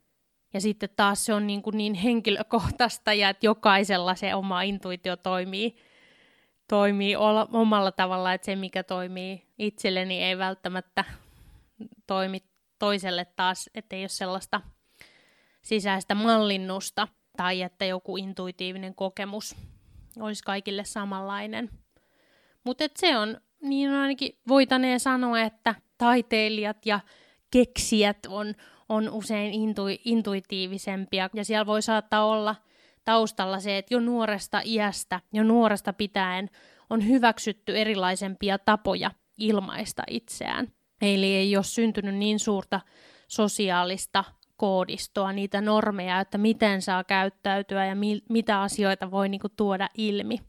Ja 0.53 0.61
sitten 0.61 0.89
taas 0.95 1.25
se 1.25 1.33
on 1.33 1.47
niin, 1.47 1.61
kuin 1.61 1.77
niin 1.77 1.93
henkilökohtaista 1.93 3.13
ja 3.13 3.29
että 3.29 3.45
jokaisella 3.45 4.15
se 4.15 4.35
oma 4.35 4.61
intuitio 4.61 5.17
toimii 5.17 5.75
toimii 6.69 7.15
omalla 7.53 7.91
tavalla, 7.91 8.33
että 8.33 8.45
se 8.45 8.55
mikä 8.55 8.83
toimii 8.83 9.47
itselleni 9.59 10.23
ei 10.23 10.37
välttämättä 10.37 11.03
toimi 12.07 12.43
toiselle 12.79 13.25
taas, 13.25 13.69
että 13.75 13.95
ei 13.95 14.01
ole 14.01 14.09
sellaista 14.09 14.61
sisäistä 15.61 16.15
mallinnusta 16.15 17.07
tai 17.37 17.61
että 17.61 17.85
joku 17.85 18.17
intuitiivinen 18.17 18.95
kokemus 18.95 19.55
olisi 20.19 20.43
kaikille 20.43 20.83
samanlainen. 20.83 21.69
Mutta 22.63 22.85
se 22.95 23.17
on, 23.17 23.37
niin 23.61 23.89
ainakin 23.91 24.39
voitaneen 24.47 24.99
sanoa, 24.99 25.41
että 25.41 25.75
taiteilijat 25.97 26.85
ja 26.85 26.99
keksijät 27.51 28.17
on, 28.27 28.55
on 28.89 29.09
usein 29.09 29.53
intu, 29.53 29.81
intuitiivisempia, 30.05 31.29
ja 31.33 31.45
siellä 31.45 31.65
voi 31.65 31.81
saattaa 31.81 32.25
olla 32.25 32.55
taustalla 33.09 33.59
se, 33.59 33.77
että 33.77 33.93
jo 33.93 33.99
nuoresta 33.99 34.61
iästä, 34.65 35.19
jo 35.33 35.43
nuoresta 35.43 35.93
pitäen 35.93 36.49
on 36.89 37.07
hyväksytty 37.07 37.77
erilaisempia 37.77 38.57
tapoja 38.57 39.11
ilmaista 39.37 40.03
itseään. 40.09 40.67
Eli 41.01 41.35
ei 41.35 41.55
ole 41.55 41.63
syntynyt 41.63 42.15
niin 42.15 42.39
suurta 42.39 42.81
sosiaalista 43.27 44.23
koodistoa, 44.57 45.33
niitä 45.33 45.61
normeja, 45.61 46.19
että 46.19 46.37
miten 46.37 46.81
saa 46.81 47.03
käyttäytyä 47.03 47.85
ja 47.85 47.95
mi- 47.95 48.23
mitä 48.29 48.61
asioita 48.61 49.11
voi 49.11 49.29
niinku 49.29 49.49
tuoda 49.49 49.89
ilmi. 49.97 50.39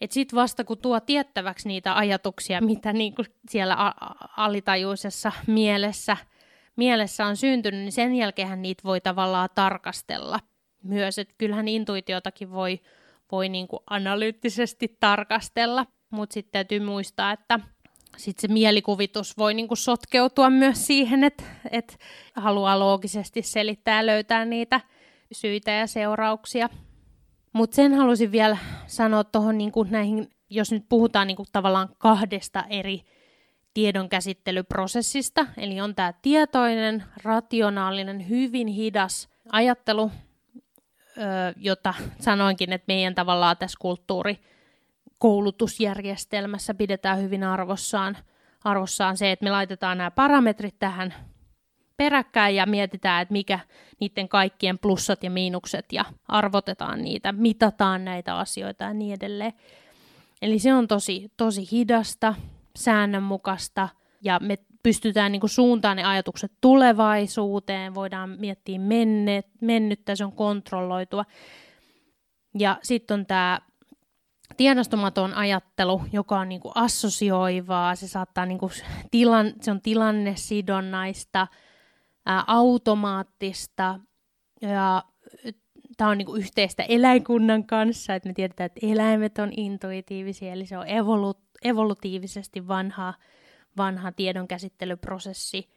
Et 0.00 0.12
sit 0.12 0.34
vasta 0.34 0.64
kun 0.64 0.78
tuo 0.78 1.00
tiettäväksi 1.00 1.68
niitä 1.68 1.96
ajatuksia, 1.96 2.60
mitä 2.60 2.92
niinku 2.92 3.22
siellä 3.48 3.74
a- 3.78 3.94
alitajuisessa 4.36 5.32
mielessä, 5.46 6.16
mielessä 6.76 7.26
on 7.26 7.36
syntynyt, 7.36 7.80
niin 7.80 7.92
sen 7.92 8.14
jälkeen 8.14 8.62
niitä 8.62 8.82
voi 8.84 9.00
tavallaan 9.00 9.48
tarkastella 9.54 10.40
myös. 10.88 11.18
Et 11.18 11.34
kyllähän 11.38 11.68
intuitiotakin 11.68 12.50
voi, 12.50 12.80
voi 13.32 13.48
niinku 13.48 13.82
analyyttisesti 13.90 14.96
tarkastella, 15.00 15.86
mutta 16.10 16.34
sitten 16.34 16.52
täytyy 16.52 16.80
muistaa, 16.80 17.32
että 17.32 17.60
sitten 18.16 18.48
se 18.48 18.52
mielikuvitus 18.52 19.38
voi 19.38 19.54
niinku 19.54 19.76
sotkeutua 19.76 20.50
myös 20.50 20.86
siihen, 20.86 21.24
että 21.24 21.44
et 21.70 21.98
haluaa 22.34 22.78
loogisesti 22.78 23.42
selittää 23.42 23.96
ja 23.96 24.06
löytää 24.06 24.44
niitä 24.44 24.80
syitä 25.32 25.70
ja 25.70 25.86
seurauksia. 25.86 26.68
Mutta 27.52 27.74
sen 27.74 27.94
halusin 27.94 28.32
vielä 28.32 28.56
sanoa 28.86 29.24
tuohon 29.24 29.58
niinku 29.58 29.82
näihin, 29.82 30.28
jos 30.50 30.72
nyt 30.72 30.84
puhutaan 30.88 31.26
niinku 31.26 31.44
tavallaan 31.52 31.88
kahdesta 31.98 32.64
eri 32.70 33.00
tiedonkäsittelyprosessista, 33.74 35.46
eli 35.56 35.80
on 35.80 35.94
tämä 35.94 36.12
tietoinen, 36.22 37.04
rationaalinen, 37.24 38.28
hyvin 38.28 38.68
hidas 38.68 39.28
ajattelu, 39.52 40.10
jota 41.56 41.94
sanoinkin, 42.20 42.72
että 42.72 42.84
meidän 42.88 43.14
tavallaan 43.14 43.56
tässä 43.56 43.78
kulttuuri 43.80 44.40
koulutusjärjestelmässä 45.18 46.74
pidetään 46.74 47.22
hyvin 47.22 47.44
arvossaan, 47.44 48.16
arvossaan 48.64 49.16
se, 49.16 49.32
että 49.32 49.44
me 49.44 49.50
laitetaan 49.50 49.98
nämä 49.98 50.10
parametrit 50.10 50.78
tähän 50.78 51.14
peräkkäin 51.96 52.56
ja 52.56 52.66
mietitään, 52.66 53.22
että 53.22 53.32
mikä 53.32 53.58
niiden 54.00 54.28
kaikkien 54.28 54.78
plussat 54.78 55.24
ja 55.24 55.30
miinukset 55.30 55.92
ja 55.92 56.04
arvotetaan 56.28 57.02
niitä, 57.02 57.32
mitataan 57.32 58.04
näitä 58.04 58.38
asioita 58.38 58.84
ja 58.84 58.94
niin 58.94 59.14
edelleen. 59.14 59.52
Eli 60.42 60.58
se 60.58 60.74
on 60.74 60.88
tosi, 60.88 61.32
tosi 61.36 61.68
hidasta, 61.72 62.34
säännönmukaista 62.76 63.88
ja 64.22 64.38
me 64.42 64.58
pystytään 64.86 65.32
niin 65.32 65.48
suuntaan 65.48 65.96
ne 65.96 66.04
ajatukset 66.04 66.52
tulevaisuuteen, 66.60 67.94
voidaan 67.94 68.30
miettiä 68.30 68.78
menneet, 68.78 69.46
mennyttä, 69.60 70.16
se 70.16 70.24
on 70.24 70.32
kontrolloitua. 70.32 71.24
Ja 72.58 72.78
sitten 72.82 73.20
on 73.20 73.26
tämä 73.26 73.60
tiedostomaton 74.56 75.34
ajattelu, 75.34 76.02
joka 76.12 76.38
on 76.38 76.48
niin 76.48 76.60
assosioivaa, 76.74 77.94
se 77.94 78.08
saattaa 78.08 78.46
niin 78.46 78.58
tilan, 79.10 79.52
se 79.60 79.70
on 79.70 79.80
tilannesidonnaista, 79.80 81.46
ää, 82.26 82.44
automaattista 82.46 84.00
ja 84.62 85.04
tämä 85.96 86.10
on 86.10 86.18
niin 86.18 86.36
yhteistä 86.36 86.82
eläinkunnan 86.82 87.64
kanssa, 87.64 88.14
että 88.14 88.28
me 88.28 88.32
tiedetään, 88.32 88.66
että 88.66 88.86
eläimet 88.86 89.38
on 89.38 89.52
intuitiivisia, 89.56 90.52
eli 90.52 90.66
se 90.66 90.78
on 90.78 90.86
evolu- 90.86 91.42
evolutiivisesti 91.64 92.68
vanha, 92.68 93.14
vanha 93.76 94.12
tiedonkäsittelyprosessi. 94.12 95.68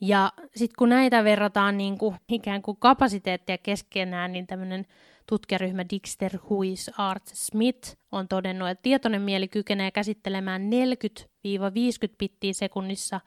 Ja 0.00 0.32
sitten 0.56 0.74
kun 0.78 0.88
näitä 0.88 1.24
verrataan 1.24 1.78
niin 1.78 1.98
kuin, 1.98 2.16
ikään 2.28 2.62
kuin 2.62 2.76
kapasiteettia 2.80 3.58
keskenään, 3.58 4.32
niin 4.32 4.46
tämmöinen 4.46 4.86
tutkijaryhmä 5.26 5.84
Dixter, 5.90 6.38
Huis, 6.48 6.90
Art, 6.98 7.26
Smith 7.26 7.96
on 8.12 8.28
todennut, 8.28 8.68
että 8.68 8.82
tietoinen 8.82 9.22
mieli 9.22 9.48
kykenee 9.48 9.90
käsittelemään 9.90 10.62
40-50 10.62 11.26
pittiä 12.18 12.52
sekunnissa, 12.52 13.20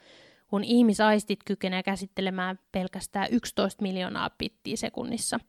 kun 0.47 0.63
ihmisaistit 0.63 1.39
kykenee 1.45 1.83
käsittelemään 1.83 2.59
pelkästään 2.71 3.27
11 3.31 3.81
miljoonaa 3.81 4.29
pittiä 4.37 4.75
sekunnissa. 4.75 5.39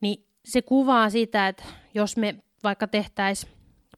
Niin 0.00 0.26
se 0.44 0.62
kuvaa 0.62 1.10
sitä, 1.10 1.48
että 1.48 1.64
jos 1.94 2.16
me 2.16 2.34
vaikka 2.64 2.86
tehtäisiin 2.86 3.52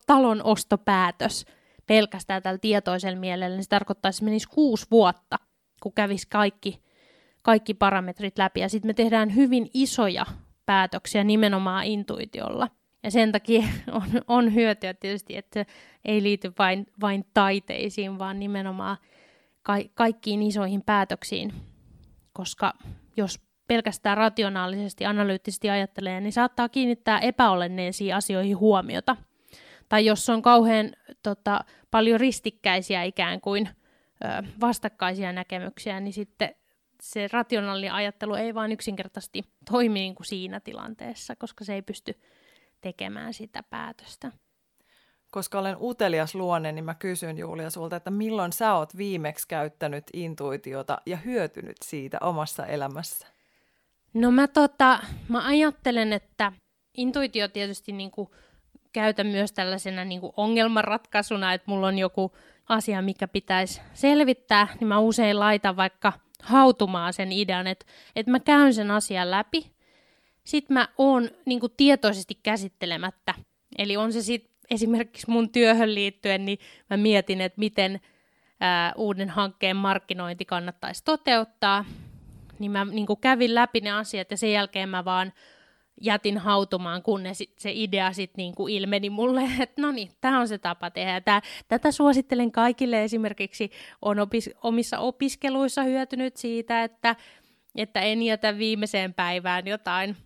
talon 0.06 0.42
ostopäätös 0.44 1.46
pelkästään 1.86 2.42
tällä 2.42 2.58
tietoisella 2.58 3.18
mielellä, 3.18 3.56
niin 3.56 3.64
se 3.64 3.68
tarkoittaisi, 3.68 4.16
että 4.16 4.24
menisi 4.24 4.48
kuusi 4.48 4.86
vuotta, 4.90 5.36
kun 5.82 5.92
kävisi 5.92 6.26
kaikki, 6.30 6.82
kaikki 7.42 7.74
parametrit 7.74 8.38
läpi. 8.38 8.60
Ja 8.60 8.68
sitten 8.68 8.88
me 8.88 8.94
tehdään 8.94 9.34
hyvin 9.34 9.70
isoja 9.74 10.26
päätöksiä 10.66 11.24
nimenomaan 11.24 11.84
intuitiolla. 11.84 12.68
Ja 13.02 13.10
sen 13.10 13.32
takia 13.32 13.62
on, 13.92 14.22
on 14.28 14.54
hyötyä 14.54 14.94
tietysti, 14.94 15.36
että 15.36 15.66
ei 16.04 16.22
liity 16.22 16.52
vain, 16.58 16.86
vain 17.00 17.24
taiteisiin, 17.34 18.18
vaan 18.18 18.38
nimenomaan 18.38 18.96
ka- 19.62 19.90
kaikkiin 19.94 20.42
isoihin 20.42 20.82
päätöksiin. 20.82 21.52
Koska 22.32 22.72
jos 23.16 23.40
pelkästään 23.66 24.16
rationaalisesti, 24.16 25.06
analyyttisesti 25.06 25.70
ajattelee, 25.70 26.20
niin 26.20 26.32
saattaa 26.32 26.68
kiinnittää 26.68 27.18
epäolenneisiin 27.18 28.14
asioihin 28.14 28.58
huomiota. 28.58 29.16
Tai 29.88 30.06
jos 30.06 30.30
on 30.30 30.42
kauhean 30.42 30.92
tota, 31.22 31.64
paljon 31.90 32.20
ristikkäisiä 32.20 33.02
ikään 33.02 33.40
kuin 33.40 33.68
ö, 34.24 34.42
vastakkaisia 34.60 35.32
näkemyksiä, 35.32 36.00
niin 36.00 36.12
sitten 36.12 36.54
se 37.02 37.28
rationaalinen 37.32 37.92
ajattelu 37.92 38.34
ei 38.34 38.54
vain 38.54 38.72
yksinkertaisesti 38.72 39.42
toimi 39.70 40.00
niin 40.00 40.14
kuin 40.14 40.26
siinä 40.26 40.60
tilanteessa, 40.60 41.36
koska 41.36 41.64
se 41.64 41.74
ei 41.74 41.82
pysty 41.82 42.20
tekemään 42.80 43.34
sitä 43.34 43.62
päätöstä. 43.62 44.32
Koska 45.30 45.58
olen 45.58 45.76
utelias 45.80 46.34
luonne, 46.34 46.72
niin 46.72 46.84
mä 46.84 46.94
kysyn 46.94 47.38
Julia 47.38 47.70
sulta, 47.70 47.96
että 47.96 48.10
milloin 48.10 48.52
sä 48.52 48.74
oot 48.74 48.96
viimeksi 48.96 49.48
käyttänyt 49.48 50.04
intuitiota 50.12 50.98
ja 51.06 51.16
hyötynyt 51.16 51.76
siitä 51.84 52.18
omassa 52.20 52.66
elämässä? 52.66 53.26
No 54.14 54.30
mä, 54.30 54.48
tota, 54.48 54.98
mä 55.28 55.46
ajattelen, 55.46 56.12
että 56.12 56.52
intuitio 56.96 57.48
tietysti 57.48 57.92
niin 57.92 58.10
kuin 58.10 58.28
käytän 58.94 59.26
myös 59.26 59.52
tällaisena 59.52 60.04
niin 60.04 60.20
kuin 60.20 60.32
ongelmanratkaisuna, 60.36 61.52
että 61.52 61.70
mulla 61.70 61.86
on 61.86 61.98
joku 61.98 62.36
asia, 62.68 63.02
mikä 63.02 63.28
pitäisi 63.28 63.80
selvittää, 63.94 64.68
niin 64.80 64.88
mä 64.88 64.98
usein 64.98 65.40
laitan 65.40 65.76
vaikka 65.76 66.12
hautumaan 66.42 67.12
sen 67.12 67.32
idean, 67.32 67.66
että, 67.66 67.86
että 68.16 68.30
mä 68.30 68.40
käyn 68.40 68.74
sen 68.74 68.90
asian 68.90 69.30
läpi, 69.30 69.70
sitten 70.44 70.74
mä 70.74 70.88
oon 70.98 71.30
niin 71.44 71.60
kuin 71.60 71.72
tietoisesti 71.76 72.38
käsittelemättä. 72.42 73.34
Eli 73.78 73.96
on 73.96 74.12
se 74.12 74.22
sitten 74.22 74.54
esimerkiksi 74.70 75.30
mun 75.30 75.50
työhön 75.50 75.94
liittyen, 75.94 76.44
niin 76.44 76.58
mä 76.90 76.96
mietin, 76.96 77.40
että 77.40 77.58
miten 77.58 78.00
ää, 78.60 78.92
uuden 78.96 79.30
hankkeen 79.30 79.76
markkinointi 79.76 80.44
kannattaisi 80.44 81.04
toteuttaa. 81.04 81.84
Niin 82.58 82.70
mä 82.70 82.84
niin 82.84 83.06
kuin 83.06 83.20
kävin 83.20 83.54
läpi 83.54 83.80
ne 83.80 83.90
asiat 83.90 84.30
ja 84.30 84.36
sen 84.36 84.52
jälkeen 84.52 84.88
mä 84.88 85.04
vaan 85.04 85.32
jätin 86.00 86.38
hautumaan, 86.38 87.02
kunnes 87.02 87.42
se 87.58 87.72
idea 87.74 88.12
sitten 88.12 88.42
niinku 88.42 88.68
ilmeni 88.68 89.10
mulle, 89.10 89.42
että 89.60 89.82
no 89.82 89.92
niin, 89.92 90.10
tämä 90.20 90.40
on 90.40 90.48
se 90.48 90.58
tapa 90.58 90.90
tehdä. 90.90 91.20
Tää, 91.20 91.40
tätä 91.68 91.92
suosittelen 91.92 92.52
kaikille 92.52 93.04
esimerkiksi, 93.04 93.70
on 94.02 94.18
opis, 94.18 94.50
omissa 94.62 94.98
opiskeluissa 94.98 95.82
hyötynyt 95.82 96.36
siitä, 96.36 96.84
että, 96.84 97.16
että 97.74 98.00
en 98.00 98.22
jätä 98.22 98.58
viimeiseen 98.58 99.14
päivään 99.14 99.66
jotain. 99.66 100.16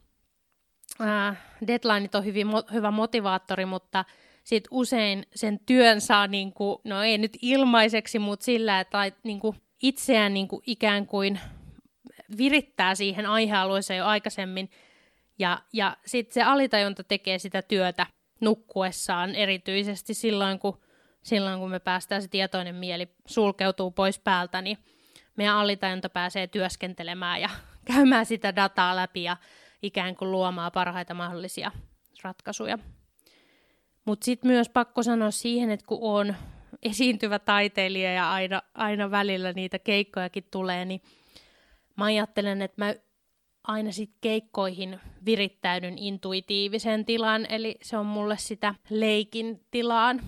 Äh, 1.01 1.39
deadlineit 1.67 2.15
on 2.15 2.25
hyvin, 2.25 2.47
mo, 2.47 2.63
hyvä 2.73 2.91
motivaattori, 2.91 3.67
mutta 3.67 4.05
sit 4.45 4.65
usein 4.71 5.27
sen 5.35 5.61
työn 5.67 6.01
saa, 6.01 6.27
niinku, 6.27 6.81
no 6.85 7.03
ei 7.03 7.19
nyt 7.19 7.39
ilmaiseksi, 7.43 8.19
mutta 8.19 8.45
sillä, 8.45 8.81
että 8.81 9.13
niinku 9.23 9.55
itseään 9.83 10.35
niinku 10.35 10.63
ikään 10.67 11.07
kuin 11.07 11.41
virittää 12.39 12.95
siihen 12.95 13.27
aihealueeseen 13.27 13.99
jo 13.99 14.07
aikaisemmin, 14.07 14.71
ja, 15.39 15.63
ja 15.73 15.97
sitten 16.07 16.35
se 16.35 16.43
alitajunta 16.43 17.05
tekee 17.05 17.39
sitä 17.39 17.63
työtä 17.63 18.07
nukkuessaan, 18.41 19.35
erityisesti 19.35 20.15
silloin 20.15 20.59
kun, 20.59 20.81
silloin, 21.23 21.61
kun 21.61 21.71
me 21.71 21.79
päästään 21.79 22.23
se 22.23 22.29
tietoinen 22.29 22.75
mieli 22.75 23.09
sulkeutuu 23.27 23.91
pois 23.91 24.19
päältä, 24.19 24.63
niin 24.63 24.79
meidän 25.37 25.55
alitajunta 25.55 26.09
pääsee 26.09 26.47
työskentelemään 26.47 27.41
ja 27.41 27.51
käymään 27.95 28.27
sitä 28.27 28.57
dataa 28.57 28.97
läpi 28.97 29.23
ja 29.23 29.37
ikään 29.83 30.17
kuin 30.17 30.31
luomaan 30.31 30.73
parhaita 30.73 31.15
mahdollisia 31.15 31.71
ratkaisuja. 32.23 32.79
Mutta 34.05 34.25
sitten 34.25 34.51
myös 34.51 34.69
pakko 34.69 35.03
sanoa 35.03 35.31
siihen, 35.31 35.71
että 35.71 35.87
kun 35.87 35.99
on 36.01 36.35
esiintyvä 36.83 37.39
taiteilija 37.39 38.13
ja 38.13 38.33
aina, 38.33 38.63
aina 38.75 39.11
välillä 39.11 39.53
niitä 39.53 39.79
keikkojakin 39.79 40.45
tulee, 40.51 40.85
niin 40.85 41.03
mä 41.97 42.05
ajattelen, 42.05 42.63
että 42.63 42.85
mä 42.85 42.95
aina 43.69 43.93
sit 43.93 44.11
keikkoihin 44.21 45.01
virittäydyn 45.25 45.99
intuitiivisen 45.99 47.05
tilaan, 47.05 47.47
eli 47.49 47.79
se 47.83 47.97
on 47.97 48.07
mulle 48.07 48.37
sitä 48.39 48.75
leikin 48.91 49.61
tilaan 49.71 50.21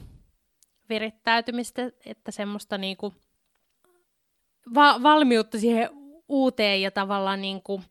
virittäytymistä, 0.89 1.91
että 2.07 2.31
semmoista 2.31 2.79
niinku 2.79 3.15
va- 4.75 5.03
valmiutta 5.03 5.59
siihen 5.59 5.91
uuteen 6.29 6.83
ja 6.83 6.91
tavallaan 6.91 7.41
niinku 7.41 7.83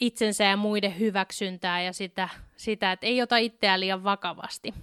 itsensä 0.00 0.44
ja 0.44 0.56
muiden 0.56 0.98
hyväksyntää 0.98 1.82
ja 1.82 1.92
sitä, 1.92 2.28
sitä 2.56 2.92
että 2.92 3.06
ei 3.06 3.22
ota 3.22 3.36
itseään 3.36 3.80
liian 3.80 4.04
vakavasti. 4.04 4.74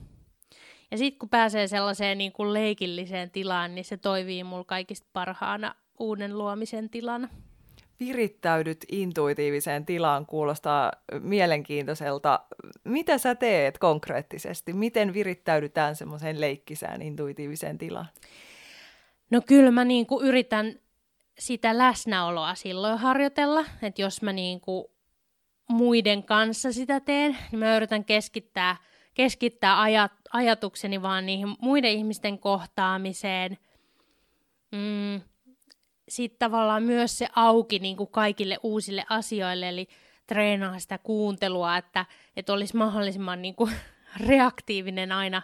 Ja 0.91 0.97
sitten 0.97 1.19
kun 1.19 1.29
pääsee 1.29 1.67
sellaiseen 1.67 2.17
niin 2.17 2.31
kuin 2.31 2.53
leikilliseen 2.53 3.31
tilaan, 3.31 3.75
niin 3.75 3.85
se 3.85 3.97
toimii 3.97 4.43
mulla 4.43 4.63
kaikista 4.63 5.07
parhaana 5.13 5.75
uuden 5.99 6.37
luomisen 6.37 6.89
tilana. 6.89 7.29
Virittäydyt 8.07 8.85
intuitiiviseen 8.91 9.85
tilaan 9.85 10.25
kuulostaa 10.25 10.91
mielenkiintoiselta. 11.19 12.39
Mitä 12.83 13.17
sä 13.17 13.35
teet 13.35 13.77
konkreettisesti? 13.77 14.73
Miten 14.73 15.13
virittäydytään 15.13 15.95
semmoiseen 15.95 16.41
leikkisään 16.41 17.01
intuitiiviseen 17.01 17.77
tilaan? 17.77 18.07
No 19.29 19.41
kyllä 19.47 19.71
mä 19.71 19.85
niin 19.85 20.05
kuin 20.05 20.25
yritän 20.25 20.79
sitä 21.39 21.77
läsnäoloa 21.77 22.55
silloin 22.55 22.97
harjoitella, 22.97 23.65
että 23.81 24.01
jos 24.01 24.21
mä 24.21 24.33
niin 24.33 24.61
kuin 24.61 24.85
muiden 25.69 26.23
kanssa 26.23 26.71
sitä 26.73 26.99
teen, 26.99 27.37
niin 27.51 27.59
mä 27.59 27.75
yritän 27.75 28.05
keskittää, 28.05 28.77
keskittää 29.13 29.81
ajat, 29.81 30.11
ajatukseni 30.33 31.01
vaan 31.01 31.25
niihin 31.25 31.55
muiden 31.61 31.91
ihmisten 31.91 32.39
kohtaamiseen. 32.39 33.57
Mm, 34.71 35.21
Sitten 36.15 36.39
tavallaan 36.39 36.83
myös 36.83 37.17
se 37.17 37.27
auki 37.35 37.79
niin 37.79 37.97
kuin 37.97 38.09
kaikille 38.09 38.57
uusille 38.63 39.05
asioille, 39.09 39.69
eli 39.69 39.87
treenaa 40.27 40.79
sitä 40.79 40.97
kuuntelua, 40.97 41.77
että, 41.77 42.05
että 42.35 42.53
olisi 42.53 42.75
mahdollisimman 42.75 43.41
niin 43.41 43.55
kuin 43.55 43.71
reaktiivinen 44.27 45.11
aina, 45.11 45.41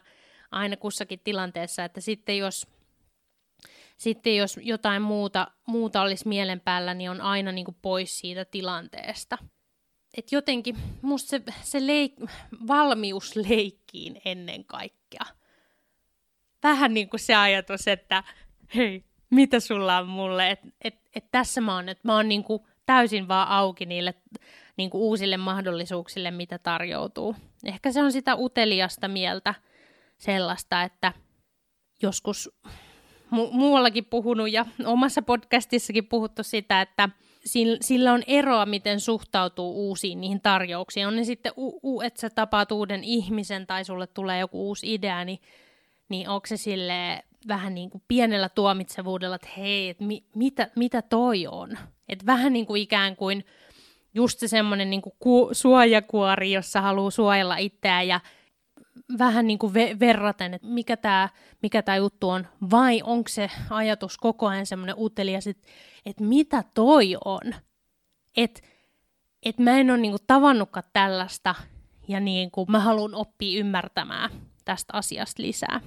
aina 0.52 0.78
kussakin 0.78 1.20
tilanteessa, 1.24 1.84
että 1.84 2.02
sitten 2.02 2.38
jos, 2.38 2.68
sitten 3.98 4.38
jos 4.38 4.60
jotain 4.62 5.02
muuta, 5.02 5.48
muuta 5.66 6.02
olisi 6.02 6.28
mielen 6.28 6.60
päällä, 6.60 6.94
niin 6.94 7.10
on 7.10 7.22
aina 7.22 7.52
niin 7.52 7.66
kuin 7.66 7.78
pois 7.82 8.20
siitä 8.20 8.46
tilanteesta 8.46 9.38
et 10.18 10.32
jotenkin 10.32 10.78
musta 11.02 11.30
se, 11.30 11.42
se 11.62 11.80
leik- 11.80 12.30
valmius 12.68 13.36
leikkiin 13.36 14.22
ennen 14.26 14.66
kaikkea. 14.66 15.26
Vähän 16.64 16.94
niin 16.94 17.10
kuin 17.10 17.20
se 17.20 17.36
ajatus, 17.36 17.88
että 17.88 18.24
hei, 18.76 19.09
mitä 19.30 19.60
sulla 19.60 19.98
on 19.98 20.08
mulle, 20.08 20.50
että 20.50 20.68
et, 20.82 20.96
et 21.16 21.26
tässä 21.32 21.62
mä 21.62 21.76
oon, 21.76 21.90
että 21.90 22.08
mä 22.08 22.16
oon 22.16 22.30
niin 22.30 22.44
kuin 22.44 22.64
täysin 22.86 23.28
vaan 23.28 23.48
auki 23.48 23.86
niille 23.86 24.14
niin 24.78 24.90
kuin 24.90 25.02
uusille 25.02 25.38
mahdollisuuksille, 25.38 26.32
mitä 26.32 26.58
tarjoutuu. 26.58 27.36
Ehkä 27.66 27.92
se 27.92 28.04
on 28.04 28.12
sitä 28.12 28.36
uteliasta 28.36 29.08
mieltä 29.08 29.54
sellaista, 30.18 30.84
että 30.84 31.14
joskus 32.02 32.52
mu- 33.34 33.52
muuallakin 33.52 34.06
puhunut 34.06 34.52
ja 34.52 34.66
omassa 34.86 35.22
podcastissakin 35.22 36.08
puhuttu 36.08 36.44
sitä, 36.44 36.82
että– 36.82 37.10
sillä 37.82 38.14
on 38.14 38.24
eroa, 38.28 38.66
miten 38.66 39.00
suhtautuu 39.00 39.90
uusiin 39.90 40.22
niihin 40.22 40.42
tarjouksiin. 40.42 41.08
On 41.08 41.16
ne 41.16 41.24
sitten, 41.24 41.54
u- 41.58 41.80
u- 41.84 42.02
että 42.02 42.22
sä 42.22 42.30
tapaat 42.30 42.72
uuden 42.72 43.04
ihmisen 43.04 43.68
tai 43.68 43.86
sulle 43.86 44.08
tulee 44.08 44.40
joku 44.40 44.68
uusi 44.68 44.94
idea, 44.94 45.26
niin, 45.26 45.40
niin 46.10 46.30
onko 46.30 46.48
se 46.48 46.58
sille 46.58 47.24
vähän 47.48 47.76
niin 47.76 47.90
kuin 47.90 48.04
pienellä 48.08 48.50
tuomitsevuudella, 48.50 49.36
että 49.36 49.50
hei, 49.58 49.90
että 49.90 50.04
mi- 50.04 50.26
mitä, 50.36 50.72
mitä 50.76 51.02
toi 51.02 51.48
on? 51.48 51.78
Että 52.10 52.26
vähän 52.26 52.54
niin 52.54 52.66
kuin 52.66 52.82
ikään 52.82 53.16
kuin 53.16 53.46
just 54.14 54.40
se 54.40 54.48
semmoinen 54.48 54.90
niin 54.90 55.02
suojakuori, 55.52 56.52
jossa 56.52 56.82
haluaa 56.82 57.12
suojella 57.12 57.58
itseään 57.58 58.08
ja 58.08 58.20
vähän 59.18 59.48
niin 59.48 59.60
kuin 59.60 59.74
ve- 59.74 60.00
verraten, 60.00 60.54
että 60.54 60.68
mikä 60.68 60.98
tämä 60.98 61.30
mikä 61.62 61.82
tää 61.82 61.96
juttu 61.96 62.30
on, 62.30 62.48
vai 62.72 63.02
onko 63.04 63.28
se 63.30 63.52
ajatus 63.70 64.18
koko 64.18 64.48
ajan 64.48 64.66
semmoinen 64.66 64.96
utelias, 64.98 65.48
että, 65.48 65.68
että 66.06 66.24
mitä 66.24 66.64
toi 66.74 67.18
on. 67.26 67.56
Että 68.38 68.62
et 69.44 69.60
mä 69.60 69.72
en 69.72 69.92
ole 69.92 69.98
niin 69.98 70.12
kuin 70.12 70.24
tavannutkaan 70.28 70.84
tällaista, 70.94 71.56
ja 72.08 72.20
niin 72.20 72.52
kuin 72.52 72.72
mä 72.72 72.80
haluan 72.80 73.16
oppia 73.16 73.60
ymmärtämään 73.60 74.30
tästä 74.66 74.94
asiasta 74.94 75.44
lisää. 75.44 75.82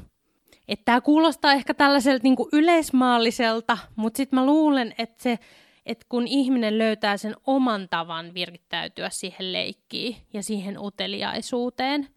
Tämä 0.84 1.00
kuulostaa 1.00 1.52
ehkä 1.52 1.74
tällaiselta 1.74 2.22
niin 2.22 2.36
kuin 2.36 2.48
yleismaalliselta, 2.52 3.78
mutta 3.96 4.16
sitten 4.16 4.38
mä 4.38 4.46
luulen, 4.46 4.94
että 4.98 5.22
se, 5.22 5.38
että 5.86 6.06
kun 6.08 6.26
ihminen 6.26 6.78
löytää 6.78 7.16
sen 7.16 7.34
oman 7.46 7.88
tavan 7.88 8.34
virittäytyä 8.34 9.10
siihen 9.10 9.52
leikkiin 9.52 10.16
ja 10.32 10.42
siihen 10.42 10.78
uteliaisuuteen– 10.78 12.08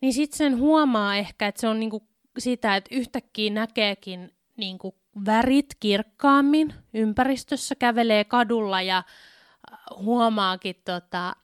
niin 0.00 0.12
sitten 0.12 0.38
sen 0.38 0.58
huomaa 0.58 1.16
ehkä, 1.16 1.46
että 1.46 1.60
se 1.60 1.68
on 1.68 1.80
niinku 1.80 2.02
sitä, 2.38 2.76
että 2.76 2.94
yhtäkkiä 2.94 3.50
näkeekin 3.50 4.34
niinku 4.56 4.94
värit 5.26 5.74
kirkkaammin 5.80 6.74
ympäristössä, 6.94 7.74
kävelee 7.74 8.24
kadulla 8.24 8.82
ja 8.82 8.96
äh, 8.98 9.78
huomaakin, 9.96 10.76
tota, 10.84 11.36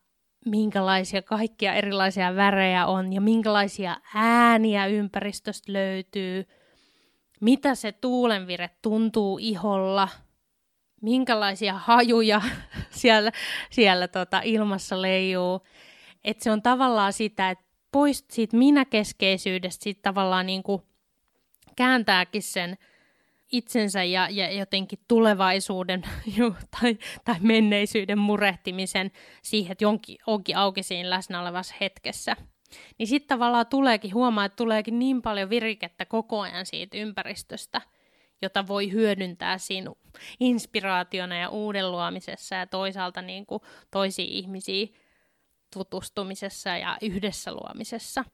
minkälaisia 0.47 1.23
kaikkia 1.23 1.75
erilaisia 1.75 2.37
värejä 2.37 2.87
on 2.87 3.13
ja 3.13 3.21
minkälaisia 3.21 3.97
ääniä 4.15 4.87
ympäristöstä 4.87 5.73
löytyy, 5.73 6.45
mitä 7.41 7.75
se 7.75 7.93
tuulenvire 7.93 8.71
tuntuu 8.83 9.39
iholla, 9.41 10.09
minkälaisia 11.03 11.75
hajuja 11.75 12.43
siellä, 12.91 13.33
siellä 13.71 14.09
tota 14.09 14.41
ilmassa 14.45 15.03
leijuu. 15.03 15.61
Et 16.25 16.41
se 16.41 16.51
on 16.51 16.63
tavallaan 16.63 17.13
sitä, 17.13 17.51
että 17.51 17.65
pois 17.93 18.25
siitä 18.31 18.57
minäkeskeisyydestä 18.57 19.85
sit 19.85 20.03
tavallaan 20.03 20.47
niin 20.47 20.63
kuin 20.63 20.83
kääntääkin 21.77 22.43
sen 22.43 22.79
itsensä 23.53 24.05
ja, 24.05 24.29
ja 24.31 24.53
jotenkin 24.53 24.99
tulevaisuuden 25.09 26.03
tai, 26.81 26.99
tai 27.25 27.37
menneisyyden 27.41 28.19
murehtimisen 28.19 29.11
siihen, 29.43 29.73
että 29.73 29.85
jonkin 29.85 30.19
onkin 30.27 30.57
auki 30.57 30.83
siinä 30.83 31.11
läsnä 31.11 31.41
olevassa 31.41 31.75
hetkessä. 31.81 32.37
Niin 32.99 33.07
sitten 33.07 33.29
tavallaan 33.29 33.67
tuleekin 33.67 34.15
huomaa, 34.15 34.45
että 34.45 34.57
tuleekin 34.57 34.99
niin 34.99 35.23
paljon 35.23 35.51
virikettä 35.51 36.05
koko 36.05 36.41
ajan 36.41 36.67
siitä 36.67 36.97
ympäristöstä, 36.97 37.81
jota 38.43 38.67
voi 38.67 38.93
hyödyntää 38.93 39.59
siinä 39.59 39.91
inspiraationa 40.41 41.37
ja 41.37 41.49
uuden 41.49 41.93
luomisessa 41.93 42.55
ja 42.55 42.67
toisaalta 42.67 43.23
niin 43.23 43.47
kuin 43.47 43.61
toisiin 43.91 44.29
ihmisiin 44.29 44.95
tutustumisessa 45.73 46.71
ja 46.71 46.99
yhdessä 47.03 47.53
luomisessa. 47.53 48.25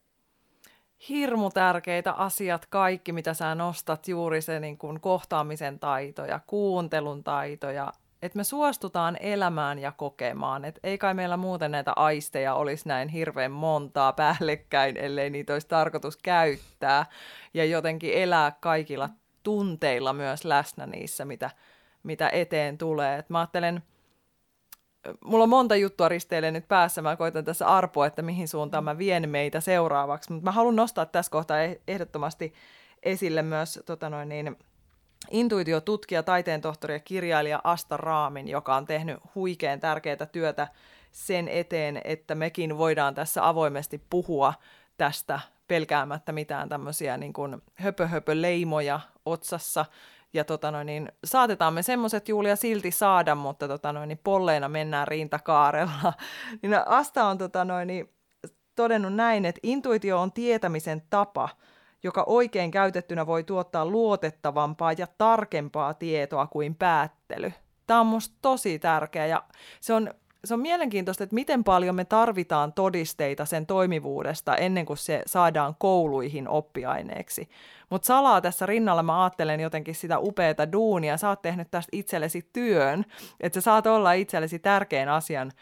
Hirmu 1.09 1.51
tärkeitä 1.51 2.13
asiat 2.13 2.67
kaikki, 2.67 3.13
mitä 3.13 3.35
sä 3.35 3.55
nostat, 3.55 4.09
juuri 4.09 4.43
se 4.43 4.61
niin 4.61 4.79
kuin 4.79 5.01
kohtaamisen 5.01 5.79
taito 5.79 6.25
ja 6.25 6.41
kuuntelun 6.47 7.25
taito 7.25 7.71
ja 7.71 7.93
että 8.23 8.37
me 8.37 8.45
suostutaan 8.45 9.17
elämään 9.21 9.79
ja 9.79 9.93
kokemaan. 9.93 10.65
Et 10.65 10.79
ei 10.83 10.99
kai 10.99 11.15
meillä 11.15 11.37
muuten 11.37 11.71
näitä 11.71 11.93
aisteja 11.97 12.55
olisi 12.55 12.89
näin 12.89 13.09
hirveän 13.09 13.53
montaa 13.53 14.13
päällekkäin, 14.13 14.97
ellei 14.97 15.31
niitä 15.31 15.53
olisi 15.53 15.69
tarkoitus 15.69 16.17
käyttää. 16.17 17.07
Ja 17.55 17.65
jotenkin 17.65 18.15
elää 18.15 18.53
kaikilla 18.61 19.09
tunteilla 19.43 20.13
myös 20.13 20.45
läsnä 20.45 20.87
niissä, 20.87 21.25
mitä, 21.25 21.51
mitä 22.03 22.29
eteen 22.33 22.79
tulee. 22.79 23.19
Et 23.19 23.31
mä 23.31 23.39
ajattelen, 23.39 23.83
mulla 25.25 25.43
on 25.43 25.49
monta 25.49 25.77
juttua 25.77 26.09
risteille 26.09 26.51
nyt 26.51 26.69
päässä. 26.69 27.03
Mä 27.03 27.17
koitan 27.17 27.45
tässä 27.45 27.67
arpoa, 27.67 28.07
että 28.07 28.23
mihin 28.23 28.49
suuntaan 28.49 28.85
mä 28.85 28.99
vien 28.99 29.29
meitä 29.29 29.61
seuraavaksi. 29.61 30.33
Mutta 30.33 30.45
mä 30.45 30.53
haluan 30.53 30.77
nostaa 30.77 31.07
tässä 31.07 31.31
kohtaa 31.31 31.57
eh- 31.67 31.81
ehdottomasti 31.89 32.55
esille 33.03 33.43
myös 33.43 33.81
tota 33.87 34.11
noin 34.11 34.29
niin, 34.29 34.57
intuitiotutkija, 35.31 36.23
taiteen 36.23 36.61
tohtori 36.61 36.95
ja 36.95 37.01
kirjailija 37.01 37.61
Asta 37.65 37.97
Raamin, 37.97 38.49
joka 38.49 38.77
on 38.77 38.87
tehnyt 38.87 39.19
huikean 39.35 39.81
tärkeää 39.81 40.27
työtä 40.33 40.69
sen 41.13 41.49
eteen, 41.49 42.01
että 42.05 42.35
mekin 42.35 42.79
voidaan 42.79 43.15
tässä 43.15 43.49
avoimesti 43.49 44.03
puhua 44.11 44.55
tästä 44.97 45.41
pelkäämättä 45.69 46.33
mitään 46.33 46.69
tämmöisiä 46.69 47.17
niin 47.17 47.33
kuin 47.33 47.63
höpö-höpö-leimoja 47.75 49.01
otsassa, 49.27 49.85
ja 50.35 50.45
tota 50.45 50.71
noin, 50.71 50.87
niin 50.87 51.13
saatetaan 51.25 51.75
me 51.75 51.83
semmoiset 51.83 52.29
Julia 52.29 52.57
silti 52.57 52.91
saada, 52.91 53.35
mutta 53.35 53.69
tota 53.69 53.93
noin, 53.93 54.09
niin 54.09 54.21
polleina 54.25 54.69
mennään 54.69 55.09
rintakaarella. 55.09 56.13
niin 56.63 56.75
Asta 56.87 57.25
on 57.25 57.39
tota 57.39 57.65
noin, 57.65 57.87
niin 57.87 58.09
todennut 58.77 59.15
näin, 59.15 59.45
että 59.45 59.61
intuitio 59.63 60.21
on 60.21 60.33
tietämisen 60.33 61.03
tapa, 61.11 61.49
joka 62.03 62.25
oikein 62.27 62.71
käytettynä 62.71 63.27
voi 63.27 63.45
tuottaa 63.45 63.87
luotettavampaa 63.87 64.93
ja 64.93 65.07
tarkempaa 65.19 65.95
tietoa 65.95 66.47
kuin 66.47 66.75
päättely. 66.75 67.53
Tämä 67.87 68.01
on 68.01 68.07
musta 68.07 68.35
tosi 68.43 68.79
tärkeä 68.79 69.27
ja 69.27 69.43
se 69.81 69.95
on 69.95 70.15
se 70.45 70.55
on 70.55 70.61
mielenkiintoista, 70.61 71.25
että 71.25 71.35
miten 71.35 71.65
paljon 71.65 71.95
me 71.95 72.05
tarvitaan 72.05 72.73
todisteita 72.73 73.45
sen 73.45 73.67
toimivuudesta 73.67 74.57
ennen 74.57 74.87
kuin 74.87 74.97
se 74.97 75.23
saadaan 75.27 75.75
kouluihin 75.79 76.49
oppiaineeksi. 76.49 77.49
Mutta 77.91 78.07
salaa 78.07 78.41
tässä 78.41 78.67
rinnalla 78.67 79.03
mä 79.03 79.23
ajattelen 79.23 79.61
jotenkin 79.61 79.95
sitä 79.95 80.19
upeata 80.19 80.73
duunia. 80.73 81.17
Sä 81.17 81.29
oot 81.29 81.43
tehnyt 81.43 81.71
tästä 81.71 81.89
itsellesi 81.93 82.49
työn, 82.53 83.05
että 83.41 83.61
sä 83.61 83.65
saat 83.65 83.87
olla 83.87 84.13
itsellesi 84.13 84.59
tärkeän 84.59 85.09
asian 85.09 85.53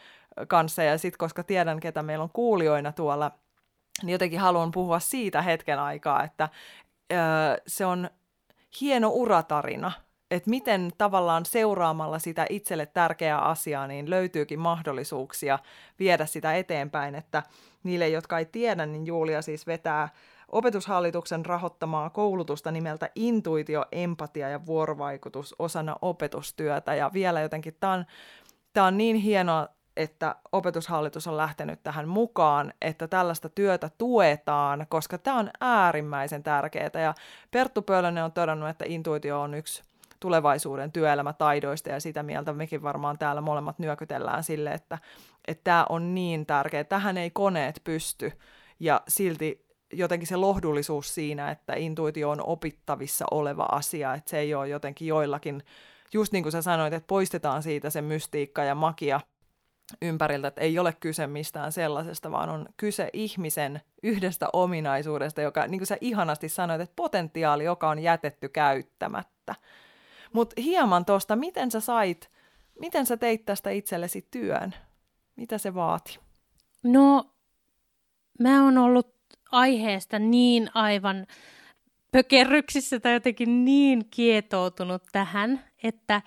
kanssa. 0.48 0.82
Ja 0.82 0.98
sitten 0.98 1.18
koska 1.18 1.42
tiedän, 1.42 1.80
ketä 1.80 2.02
meillä 2.02 2.22
on 2.22 2.30
kuulijoina 2.32 2.92
tuolla, 2.92 3.30
niin 4.02 4.12
jotenkin 4.12 4.40
haluan 4.40 4.70
puhua 4.70 5.00
siitä 5.00 5.42
hetken 5.42 5.78
aikaa, 5.78 6.24
että 6.24 6.48
öö, 7.12 7.18
se 7.66 7.86
on 7.86 8.10
hieno 8.80 9.08
uratarina, 9.08 9.92
että 10.30 10.50
miten 10.50 10.90
tavallaan 10.98 11.46
seuraamalla 11.46 12.18
sitä 12.18 12.46
itselle 12.50 12.86
tärkeää 12.86 13.38
asiaa, 13.38 13.86
niin 13.86 14.10
löytyykin 14.10 14.58
mahdollisuuksia 14.58 15.58
viedä 15.98 16.26
sitä 16.26 16.56
eteenpäin, 16.56 17.14
että 17.14 17.42
niille, 17.82 18.08
jotka 18.08 18.38
ei 18.38 18.44
tiedä, 18.44 18.86
niin 18.86 19.06
Julia 19.06 19.42
siis 19.42 19.66
vetää 19.66 20.08
opetushallituksen 20.48 21.46
rahoittamaa 21.46 22.10
koulutusta 22.10 22.70
nimeltä 22.70 23.10
Intuitio, 23.14 23.84
empatia 23.92 24.48
ja 24.48 24.66
vuorovaikutus 24.66 25.54
osana 25.58 25.96
opetustyötä. 26.02 26.94
Ja 26.94 27.10
vielä 27.12 27.40
jotenkin 27.40 27.76
tämä 27.80 27.92
on, 27.92 28.04
on 28.86 28.98
niin 28.98 29.16
hienoa, 29.16 29.68
että 29.96 30.34
opetushallitus 30.52 31.26
on 31.26 31.36
lähtenyt 31.36 31.82
tähän 31.82 32.08
mukaan, 32.08 32.72
että 32.80 33.08
tällaista 33.08 33.48
työtä 33.48 33.90
tuetaan, 33.98 34.86
koska 34.88 35.18
tämä 35.18 35.38
on 35.38 35.50
äärimmäisen 35.60 36.42
tärkeää. 36.42 36.90
Ja 36.94 37.14
Perttu 37.50 37.82
Pölönen 37.82 38.24
on 38.24 38.32
todennut, 38.32 38.68
että 38.68 38.84
intuitio 38.88 39.40
on 39.40 39.54
yksi 39.54 39.89
tulevaisuuden 40.20 40.92
työelämätaidoista 40.92 41.88
ja 41.88 42.00
sitä 42.00 42.22
mieltä 42.22 42.52
mekin 42.52 42.82
varmaan 42.82 43.18
täällä 43.18 43.40
molemmat 43.40 43.78
nyökytellään 43.78 44.44
sille, 44.44 44.70
että, 44.72 44.98
että 45.48 45.64
tämä 45.64 45.86
on 45.88 46.14
niin 46.14 46.46
tärkeä. 46.46 46.84
Tähän 46.84 47.16
ei 47.16 47.30
koneet 47.30 47.80
pysty 47.84 48.32
ja 48.80 49.00
silti 49.08 49.70
jotenkin 49.92 50.26
se 50.26 50.36
lohdullisuus 50.36 51.14
siinä, 51.14 51.50
että 51.50 51.74
intuitio 51.76 52.30
on 52.30 52.46
opittavissa 52.46 53.24
oleva 53.30 53.68
asia, 53.72 54.14
että 54.14 54.30
se 54.30 54.38
ei 54.38 54.54
ole 54.54 54.68
jotenkin 54.68 55.08
joillakin, 55.08 55.62
just 56.12 56.32
niin 56.32 56.42
kuin 56.42 56.52
sä 56.52 56.62
sanoit, 56.62 56.92
että 56.92 57.06
poistetaan 57.06 57.62
siitä 57.62 57.90
se 57.90 58.02
mystiikka 58.02 58.64
ja 58.64 58.74
magia 58.74 59.20
ympäriltä, 60.02 60.48
että 60.48 60.60
ei 60.60 60.78
ole 60.78 60.92
kyse 61.00 61.26
mistään 61.26 61.72
sellaisesta, 61.72 62.30
vaan 62.30 62.48
on 62.48 62.66
kyse 62.76 63.10
ihmisen 63.12 63.80
yhdestä 64.02 64.48
ominaisuudesta, 64.52 65.42
joka, 65.42 65.66
niin 65.66 65.78
kuin 65.78 65.86
sä 65.86 65.96
ihanasti 66.00 66.48
sanoit, 66.48 66.80
että 66.80 66.96
potentiaali, 66.96 67.64
joka 67.64 67.88
on 67.88 67.98
jätetty 67.98 68.48
käyttämättä. 68.48 69.54
Mutta 70.32 70.60
hieman 70.62 71.04
tuosta, 71.04 71.36
miten 71.36 71.70
sä 71.70 71.80
sait, 71.80 72.30
miten 72.80 73.06
sä 73.06 73.16
teit 73.16 73.44
tästä 73.44 73.70
itsellesi 73.70 74.28
työn? 74.30 74.74
Mitä 75.36 75.58
se 75.58 75.74
vaati? 75.74 76.18
No, 76.82 77.30
mä 78.40 78.64
oon 78.64 78.78
ollut 78.78 79.14
aiheesta 79.52 80.18
niin 80.18 80.70
aivan 80.74 81.26
pökerryksissä 82.12 83.00
tai 83.00 83.12
jotenkin 83.12 83.64
niin 83.64 84.04
kietoutunut 84.10 85.02
tähän, 85.12 85.64
että 85.82 86.22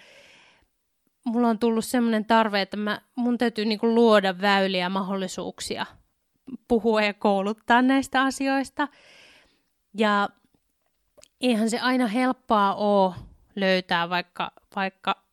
mulla 1.26 1.48
on 1.48 1.60
tullut 1.60 1.86
semmoinen 1.86 2.26
tarve, 2.26 2.62
että 2.62 2.78
mä, 2.78 3.02
mun 3.16 3.38
täytyy 3.38 3.66
niinku 3.66 3.96
luoda 3.96 4.42
väyliä 4.42 4.90
mahdollisuuksia 4.90 5.86
puhua 6.68 7.02
ja 7.02 7.14
kouluttaa 7.14 7.82
näistä 7.82 8.22
asioista. 8.22 8.88
Ja 9.98 10.30
eihän 11.42 11.70
se 11.70 11.80
aina 11.80 12.08
helppoa 12.08 12.74
ole 12.74 13.14
löytää 13.56 14.10
vaikka, 14.10 14.52
vaikka 14.76 15.24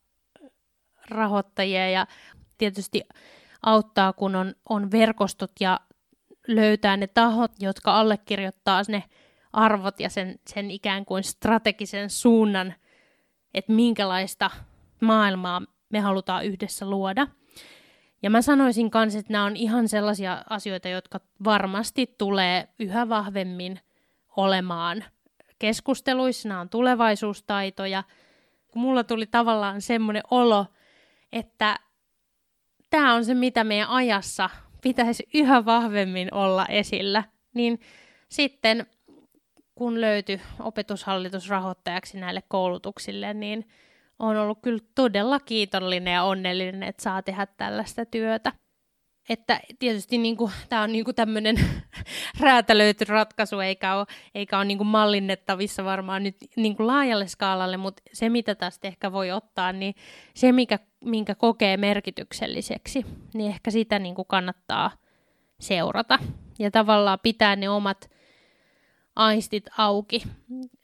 rahoittajia 1.09 1.89
ja 1.89 2.07
tietysti 2.57 3.01
auttaa, 3.63 4.13
kun 4.13 4.35
on, 4.35 4.55
on 4.69 4.91
verkostot 4.91 5.51
ja 5.59 5.79
löytää 6.47 6.97
ne 6.97 7.07
tahot, 7.07 7.51
jotka 7.59 7.99
allekirjoittaa 7.99 8.81
ne 8.87 9.03
arvot 9.53 9.99
ja 9.99 10.09
sen, 10.09 10.39
sen 10.47 10.71
ikään 10.71 11.05
kuin 11.05 11.23
strategisen 11.23 12.09
suunnan, 12.09 12.73
että 13.53 13.73
minkälaista 13.73 14.49
maailmaa 15.01 15.61
me 15.89 15.99
halutaan 15.99 16.45
yhdessä 16.45 16.89
luoda. 16.89 17.27
Ja 18.23 18.29
mä 18.29 18.41
sanoisin 18.41 18.91
myös, 18.93 19.15
että 19.15 19.33
nämä 19.33 19.45
on 19.45 19.55
ihan 19.55 19.87
sellaisia 19.87 20.43
asioita, 20.49 20.87
jotka 20.87 21.19
varmasti 21.43 22.15
tulee 22.17 22.67
yhä 22.79 23.09
vahvemmin 23.09 23.79
olemaan 24.37 25.03
keskusteluissa, 25.61 26.49
nämä 26.49 26.61
on 26.61 26.69
tulevaisuustaitoja. 26.69 28.03
Mulla 28.75 29.03
tuli 29.03 29.25
tavallaan 29.25 29.81
semmoinen 29.81 30.23
olo, 30.31 30.65
että 31.31 31.79
tämä 32.89 33.13
on 33.13 33.25
se, 33.25 33.33
mitä 33.33 33.63
meidän 33.63 33.89
ajassa 33.89 34.49
pitäisi 34.81 35.27
yhä 35.33 35.65
vahvemmin 35.65 36.33
olla 36.33 36.65
esillä. 36.65 37.23
Niin 37.53 37.79
sitten 38.29 38.85
kun 39.75 40.01
löytyi 40.01 40.41
opetushallitus 40.59 41.49
rahoittajaksi 41.49 42.19
näille 42.19 42.43
koulutuksille, 42.47 43.33
niin 43.33 43.67
on 44.19 44.37
ollut 44.37 44.59
kyllä 44.61 44.83
todella 44.95 45.39
kiitollinen 45.39 46.13
ja 46.13 46.23
onnellinen, 46.23 46.83
että 46.83 47.03
saa 47.03 47.21
tehdä 47.21 47.47
tällaista 47.57 48.05
työtä. 48.05 48.51
Että 49.29 49.59
tietysti 49.79 50.17
niin 50.17 50.37
kuin, 50.37 50.51
tämä 50.69 50.81
on 50.81 50.91
niin 50.91 51.05
kuin 51.05 51.15
tämmöinen 51.15 51.55
räätälöity 52.39 53.05
ratkaisu, 53.05 53.59
eikä 53.59 53.95
ole, 53.95 54.05
eikä 54.35 54.57
ole 54.57 54.65
niin 54.65 54.77
kuin 54.77 54.87
mallinnettavissa 54.87 55.85
varmaan 55.85 56.23
nyt 56.23 56.37
niin 56.55 56.75
kuin 56.75 56.87
laajalle 56.87 57.27
skaalalle, 57.27 57.77
mutta 57.77 58.03
se 58.13 58.29
mitä 58.29 58.55
tästä 58.55 58.87
ehkä 58.87 59.11
voi 59.11 59.31
ottaa, 59.31 59.73
niin 59.73 59.95
se 60.33 60.51
mikä, 60.51 60.79
minkä 61.05 61.35
kokee 61.35 61.77
merkitykselliseksi, 61.77 63.05
niin 63.33 63.51
ehkä 63.51 63.71
sitä 63.71 63.99
niin 63.99 64.15
kuin 64.15 64.27
kannattaa 64.27 64.91
seurata. 65.59 66.19
Ja 66.59 66.71
tavallaan 66.71 67.19
pitää 67.23 67.55
ne 67.55 67.69
omat 67.69 68.09
aistit 69.15 69.65
auki 69.77 70.23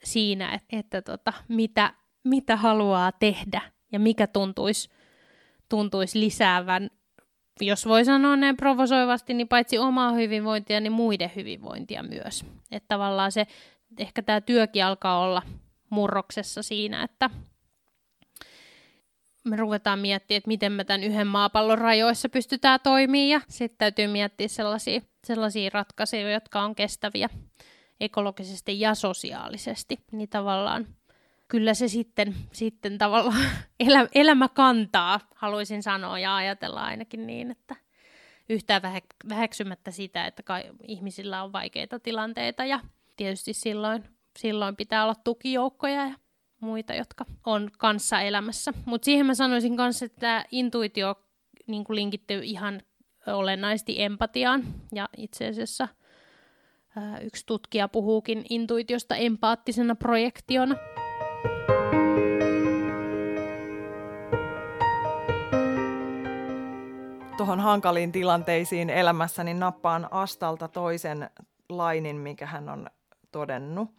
siinä, 0.04 0.54
että, 0.54 0.76
että 0.78 1.02
tota, 1.02 1.32
mitä, 1.48 1.94
mitä 2.24 2.56
haluaa 2.56 3.12
tehdä 3.12 3.60
ja 3.92 3.98
mikä 3.98 4.26
tuntuisi, 4.26 4.90
tuntuisi 5.68 6.20
lisäävän 6.20 6.90
jos 7.66 7.86
voi 7.86 8.04
sanoa 8.04 8.36
näin 8.36 8.56
provosoivasti, 8.56 9.34
niin 9.34 9.48
paitsi 9.48 9.78
omaa 9.78 10.12
hyvinvointia, 10.12 10.80
niin 10.80 10.92
muiden 10.92 11.30
hyvinvointia 11.36 12.02
myös. 12.02 12.44
Että 12.70 12.88
tavallaan 12.88 13.32
se, 13.32 13.46
ehkä 13.98 14.22
tämä 14.22 14.40
työkin 14.40 14.84
alkaa 14.84 15.18
olla 15.18 15.42
murroksessa 15.90 16.62
siinä, 16.62 17.02
että 17.02 17.30
me 19.44 19.56
ruvetaan 19.56 19.98
miettimään, 19.98 20.38
että 20.38 20.48
miten 20.48 20.72
me 20.72 20.84
tämän 20.84 21.04
yhden 21.04 21.26
maapallon 21.26 21.78
rajoissa 21.78 22.28
pystytään 22.28 22.80
toimimaan, 22.82 23.28
ja 23.28 23.40
sitten 23.48 23.78
täytyy 23.78 24.06
miettiä 24.06 24.48
sellaisia, 24.48 25.00
sellaisia 25.24 25.70
ratkaisuja, 25.72 26.30
jotka 26.30 26.62
on 26.62 26.74
kestäviä 26.74 27.28
ekologisesti 28.00 28.80
ja 28.80 28.94
sosiaalisesti, 28.94 29.98
niin 30.12 30.28
tavallaan 30.28 30.86
kyllä 31.48 31.74
se 31.74 31.88
sitten, 31.88 32.34
sitten 32.52 32.98
tavallaan 32.98 33.46
elä, 33.80 34.08
elämä 34.14 34.48
kantaa, 34.48 35.20
haluaisin 35.34 35.82
sanoa 35.82 36.18
ja 36.18 36.36
ajatella 36.36 36.82
ainakin 36.82 37.26
niin, 37.26 37.50
että 37.50 37.76
yhtään 38.48 38.82
väheksymättä 39.28 39.90
sitä, 39.90 40.26
että 40.26 40.42
kai 40.42 40.62
ihmisillä 40.88 41.42
on 41.42 41.52
vaikeita 41.52 41.98
tilanteita 41.98 42.64
ja 42.64 42.80
tietysti 43.16 43.52
silloin, 43.52 44.04
silloin 44.38 44.76
pitää 44.76 45.04
olla 45.04 45.14
tukijoukkoja 45.14 46.06
ja 46.06 46.14
muita, 46.60 46.94
jotka 46.94 47.24
on 47.46 47.70
kanssa 47.78 48.20
elämässä. 48.20 48.72
Mutta 48.84 49.04
siihen 49.04 49.26
mä 49.26 49.34
sanoisin 49.34 49.76
kanssa, 49.76 50.04
että 50.04 50.44
intuitio 50.50 51.14
niin 51.66 51.84
linkittyy 51.88 52.40
ihan 52.44 52.82
olennaisesti 53.26 54.02
empatiaan 54.02 54.62
ja 54.94 55.08
itse 55.16 55.48
asiassa 55.48 55.88
yksi 57.22 57.46
tutkija 57.46 57.88
puhuukin 57.88 58.44
intuitiosta 58.50 59.16
empaattisena 59.16 59.94
projektiona. 59.94 60.74
Tuohon 67.38 67.60
hankaliin 67.60 68.12
tilanteisiin 68.12 68.90
elämässä, 68.90 69.44
niin 69.44 69.58
nappaan 69.58 70.08
Astalta 70.12 70.68
toisen 70.68 71.30
lainin, 71.68 72.16
mikä 72.16 72.46
hän 72.46 72.68
on 72.68 72.86
todennut. 73.32 73.90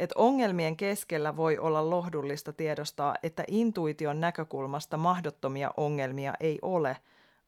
Että 0.00 0.14
ongelmien 0.18 0.76
keskellä 0.76 1.36
voi 1.36 1.58
olla 1.58 1.90
lohdullista 1.90 2.52
tiedostaa, 2.52 3.14
että 3.22 3.44
intuition 3.48 4.20
näkökulmasta 4.20 4.96
mahdottomia 4.96 5.70
ongelmia 5.76 6.34
ei 6.40 6.58
ole, 6.62 6.96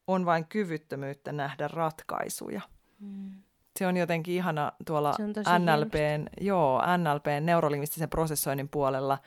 on 0.06 0.26
vain 0.26 0.46
kyvyttömyyttä 0.46 1.32
nähdä 1.32 1.68
ratkaisuja. 1.68 2.60
Mm. 3.00 3.30
Se 3.78 3.86
on 3.86 3.96
jotenkin 3.96 4.34
ihana 4.34 4.72
tuolla 4.86 5.14
NLPn, 5.58 6.26
joo, 6.40 6.82
NLPn 6.96 7.46
neurolingvistisen 7.46 8.08
prosessoinnin 8.08 8.68
puolella. 8.68 9.18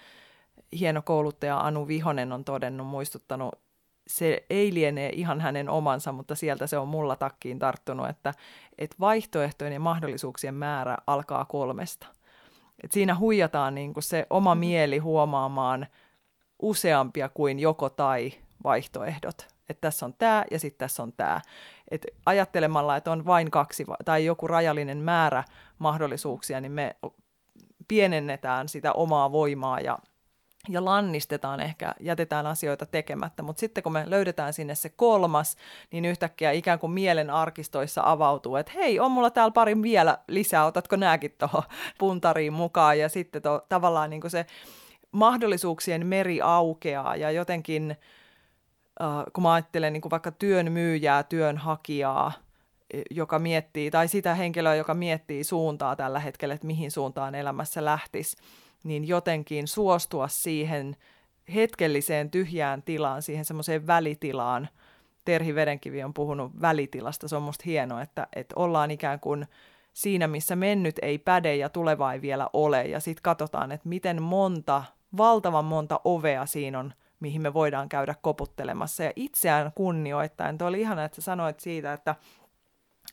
Hieno 0.79 1.01
kouluttaja 1.01 1.59
Anu 1.59 1.87
Vihonen 1.87 2.31
on 2.31 2.45
todennut, 2.45 2.87
muistuttanut 2.87 3.63
se 4.07 4.45
ei 4.49 4.73
liene 4.73 5.09
ihan 5.09 5.41
hänen 5.41 5.69
omansa, 5.69 6.11
mutta 6.11 6.35
sieltä 6.35 6.67
se 6.67 6.77
on 6.77 6.87
mulla 6.87 7.15
takkiin 7.15 7.59
tarttunut, 7.59 8.09
että, 8.09 8.33
että 8.77 8.95
vaihtoehtojen 8.99 9.73
ja 9.73 9.79
mahdollisuuksien 9.79 10.53
määrä 10.53 10.97
alkaa 11.07 11.45
kolmesta. 11.45 12.07
Et 12.83 12.91
siinä 12.91 13.15
huijataan 13.15 13.75
niin 13.75 13.93
kuin 13.93 14.03
se 14.03 14.27
oma 14.29 14.55
mm-hmm. 14.55 14.59
mieli 14.59 14.97
huomaamaan 14.97 15.87
useampia 16.61 17.29
kuin 17.29 17.59
joko 17.59 17.89
tai 17.89 18.33
vaihtoehdot. 18.63 19.47
että 19.69 19.81
tässä 19.81 20.05
on 20.05 20.13
tämä 20.13 20.45
ja 20.51 20.59
sitten 20.59 20.79
tässä 20.79 21.03
on 21.03 21.13
tämä. 21.13 21.41
Et 21.91 22.05
ajattelemalla, 22.25 22.97
että 22.97 23.11
on 23.11 23.25
vain 23.25 23.51
kaksi 23.51 23.85
tai 24.05 24.25
joku 24.25 24.47
rajallinen 24.47 24.97
määrä 24.97 25.43
mahdollisuuksia, 25.79 26.61
niin 26.61 26.71
me 26.71 26.95
pienennetään 27.87 28.69
sitä 28.69 28.93
omaa 28.93 29.31
voimaa 29.31 29.79
ja, 29.79 29.99
ja 30.69 30.85
lannistetaan 30.85 31.59
ehkä, 31.59 31.95
jätetään 31.99 32.47
asioita 32.47 32.85
tekemättä. 32.85 33.43
Mutta 33.43 33.59
sitten 33.59 33.83
kun 33.83 33.93
me 33.93 34.03
löydetään 34.07 34.53
sinne 34.53 34.75
se 34.75 34.89
kolmas, 34.89 35.57
niin 35.91 36.05
yhtäkkiä 36.05 36.51
ikään 36.51 36.79
kuin 36.79 36.91
mielen 36.91 37.29
arkistoissa 37.29 38.01
avautuu, 38.05 38.55
että 38.55 38.71
hei, 38.75 38.99
on 38.99 39.11
mulla 39.11 39.29
täällä 39.29 39.51
pari 39.51 39.81
vielä 39.81 40.17
lisää, 40.27 40.65
otatko 40.65 40.95
nääkin 40.95 41.35
tuohon 41.37 41.63
puntariin 41.99 42.53
mukaan. 42.53 42.99
Ja 42.99 43.09
sitten 43.09 43.41
to, 43.41 43.65
tavallaan 43.69 44.09
niin 44.09 44.29
se 44.29 44.45
mahdollisuuksien 45.11 46.07
meri 46.07 46.41
aukeaa 46.41 47.15
ja 47.15 47.31
jotenkin, 47.31 47.97
kun 49.33 49.43
mä 49.43 49.53
ajattelen 49.53 49.93
niin 49.93 50.01
kuin 50.01 50.11
vaikka 50.11 50.31
työn 50.31 50.71
myyjää, 50.71 51.23
työnhakijaa, 51.23 52.31
e, 52.93 53.01
joka 53.11 53.39
miettii, 53.39 53.91
tai 53.91 54.07
sitä 54.07 54.35
henkilöä, 54.35 54.75
joka 54.75 54.93
miettii 54.93 55.43
suuntaa 55.43 55.95
tällä 55.95 56.19
hetkellä, 56.19 56.53
että 56.53 56.67
mihin 56.67 56.91
suuntaan 56.91 57.35
elämässä 57.35 57.85
lähtisi, 57.85 58.37
niin 58.83 59.07
jotenkin 59.07 59.67
suostua 59.67 60.27
siihen 60.27 60.95
hetkelliseen 61.53 62.31
tyhjään 62.31 62.83
tilaan, 62.83 63.21
siihen 63.21 63.45
semmoiseen 63.45 63.87
välitilaan. 63.87 64.69
Terhi 65.25 65.55
Vedenkivi 65.55 66.03
on 66.03 66.13
puhunut 66.13 66.61
välitilasta, 66.61 67.27
se 67.27 67.35
on 67.35 67.43
musta 67.43 67.63
hienoa, 67.65 68.01
että, 68.01 68.27
että 68.35 68.53
ollaan 68.57 68.91
ikään 68.91 69.19
kuin 69.19 69.47
siinä, 69.93 70.27
missä 70.27 70.55
mennyt 70.55 70.95
ei 71.01 71.17
päde 71.17 71.55
ja 71.55 71.69
tuleva 71.69 72.13
ei 72.13 72.21
vielä 72.21 72.49
ole, 72.53 72.83
ja 72.83 72.99
sitten 72.99 73.23
katsotaan, 73.23 73.71
että 73.71 73.89
miten 73.89 74.21
monta 74.21 74.83
valtavan 75.17 75.65
monta 75.65 75.99
ovea 76.03 76.45
siinä 76.45 76.79
on, 76.79 76.93
mihin 77.23 77.41
me 77.41 77.53
voidaan 77.53 77.89
käydä 77.89 78.15
koputtelemassa. 78.21 79.03
Ja 79.03 79.11
itseään 79.15 79.71
kunnioittain, 79.75 80.57
tuo 80.57 80.67
oli 80.67 80.81
ihana, 80.81 81.03
että 81.03 81.15
sä 81.15 81.21
sanoit 81.21 81.59
siitä, 81.59 81.93
että 81.93 82.15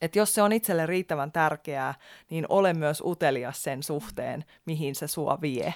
että 0.00 0.18
jos 0.18 0.34
se 0.34 0.42
on 0.42 0.52
itselle 0.52 0.86
riittävän 0.86 1.32
tärkeää, 1.32 1.94
niin 2.30 2.46
ole 2.48 2.74
myös 2.74 3.02
utelias 3.06 3.62
sen 3.62 3.82
suhteen, 3.82 4.44
mihin 4.66 4.94
se 4.94 5.06
sua 5.06 5.38
vie. 5.40 5.74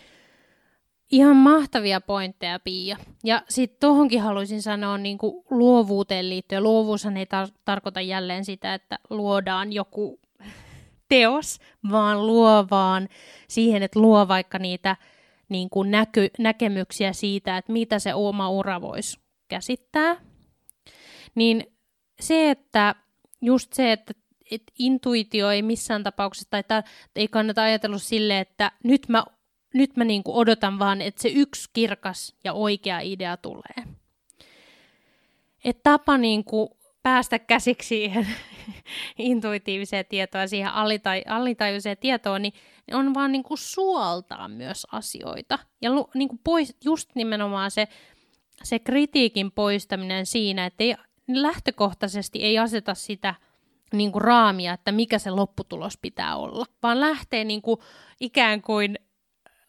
Ihan 1.11 1.37
mahtavia 1.37 2.01
pointteja, 2.01 2.59
Pia. 2.59 2.97
Ja 3.25 3.43
sitten 3.49 3.81
tuohonkin 3.81 4.21
haluaisin 4.21 4.63
sanoa 4.63 4.99
niin 4.99 5.19
kuin 5.19 5.45
luovuuteen 5.51 6.29
liittyen. 6.29 6.63
Luovuushan 6.63 7.17
ei 7.17 7.25
tar- 7.25 7.55
tarkoita 7.65 8.01
jälleen 8.01 8.45
sitä, 8.45 8.75
että 8.75 8.99
luodaan 9.11 9.73
joku 9.73 10.21
teos, 11.09 11.59
vaan 11.91 12.27
luovaan 12.27 13.09
siihen, 13.49 13.83
että 13.83 14.01
luo 14.01 14.29
vaikka 14.29 14.59
niitä 14.59 14.97
niin 15.49 15.71
kuin 15.71 15.91
näky, 15.91 16.31
näkemyksiä 16.39 17.13
siitä, 17.13 17.57
että 17.57 17.73
mitä 17.73 17.99
se 17.99 18.15
oma 18.15 18.51
ura 18.51 18.81
voisi 18.81 19.21
käsittää, 19.49 20.17
niin 21.35 21.67
se, 22.21 22.51
että 22.51 22.95
just 23.43 23.73
se, 23.73 23.93
että 23.93 24.15
että 24.51 24.73
intuitio 24.79 25.51
ei 25.51 25.63
missään 25.63 26.03
tapauksessa, 26.03 26.51
tai 26.51 26.63
ta, 26.63 26.83
ei 27.17 27.29
kannata 27.29 27.63
ajatella 27.63 27.99
sille, 27.99 28.41
että 28.41 28.73
nyt 28.85 29.09
mä, 29.09 29.25
nyt 29.75 29.97
mä 29.97 30.05
niin 30.05 30.23
kuin 30.23 30.37
odotan 30.37 30.79
vaan, 30.79 31.01
että 31.01 31.23
se 31.23 31.29
yksi 31.29 31.71
kirkas 31.73 32.35
ja 32.45 32.53
oikea 32.53 33.01
idea 33.01 33.37
tulee. 33.37 33.85
Et 35.65 35.83
tapa 35.83 36.19
niin 36.19 36.45
kuin 36.45 36.69
päästä 37.03 37.39
käsiksi 37.39 37.89
siihen 37.89 38.27
intuitiiviseen 39.19 40.07
tietoon, 40.09 40.49
siihen 40.49 40.71
alita- 40.71 41.29
alitajuiseen 41.29 41.97
tietoon, 41.99 42.43
niin 42.43 42.55
on 42.93 43.15
vaan 43.15 43.33
niin 43.33 43.43
kuin 43.43 43.59
suoltaa 43.59 44.49
myös 44.49 44.87
asioita. 44.93 45.59
Ja 45.83 45.91
niin 46.15 46.29
kuin 46.29 46.41
pois, 46.45 46.77
just 46.85 47.11
nimenomaan 47.15 47.71
se, 47.71 47.89
se 48.63 48.79
kritiikin 48.79 49.53
poistaminen 49.53 50.27
siinä, 50.27 50.67
että 50.67 50.85
ei, 50.85 50.95
lähtökohtaisesti 51.29 52.43
ei 52.43 52.59
aseta 52.59 52.95
sitä 52.95 53.35
niin 53.93 54.13
kuin 54.13 54.23
raamia, 54.23 54.73
että 54.73 54.93
mikä 54.93 55.19
se 55.19 55.31
lopputulos 55.31 55.99
pitää 56.03 56.37
olla, 56.37 56.67
vaan 56.83 57.01
lähtee 57.01 57.45
niin 57.45 57.63
kuin 57.63 57.81
ikään 58.21 58.63
kuin 58.63 58.99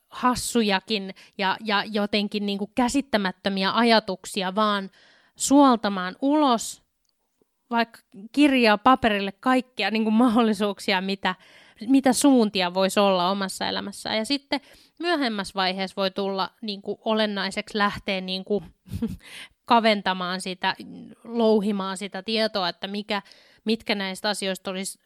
hassujakin 0.09 1.15
ja, 1.37 1.57
ja 1.63 1.83
jotenkin 1.83 2.45
niin 2.45 2.57
kuin 2.57 2.71
käsittämättömiä 2.75 3.71
ajatuksia 3.75 4.55
vaan 4.55 4.89
suoltamaan 5.35 6.15
ulos, 6.21 6.83
vaikka 7.69 7.99
kirjaa 8.31 8.77
paperille 8.77 9.31
kaikkia 9.31 9.91
niin 9.91 10.03
kuin 10.03 10.13
mahdollisuuksia, 10.13 11.01
mitä, 11.01 11.35
mitä 11.81 12.13
suuntia 12.13 12.73
voisi 12.73 12.99
olla 12.99 13.29
omassa 13.29 13.67
elämässä. 13.67 14.15
Ja 14.15 14.25
sitten 14.25 14.61
myöhemmässä 14.99 15.53
vaiheessa 15.55 15.95
voi 15.97 16.11
tulla 16.11 16.49
niin 16.61 16.81
kuin 16.81 16.97
olennaiseksi 17.05 17.77
lähteä 17.77 18.21
niin 18.21 18.45
kuin, 18.45 18.65
kaventamaan 19.65 20.41
sitä, 20.41 20.75
louhimaan 21.23 21.97
sitä 21.97 22.23
tietoa, 22.23 22.69
että 22.69 22.87
mikä, 22.87 23.21
mitkä 23.65 23.95
näistä 23.95 24.29
asioista 24.29 24.71
olisi 24.71 24.99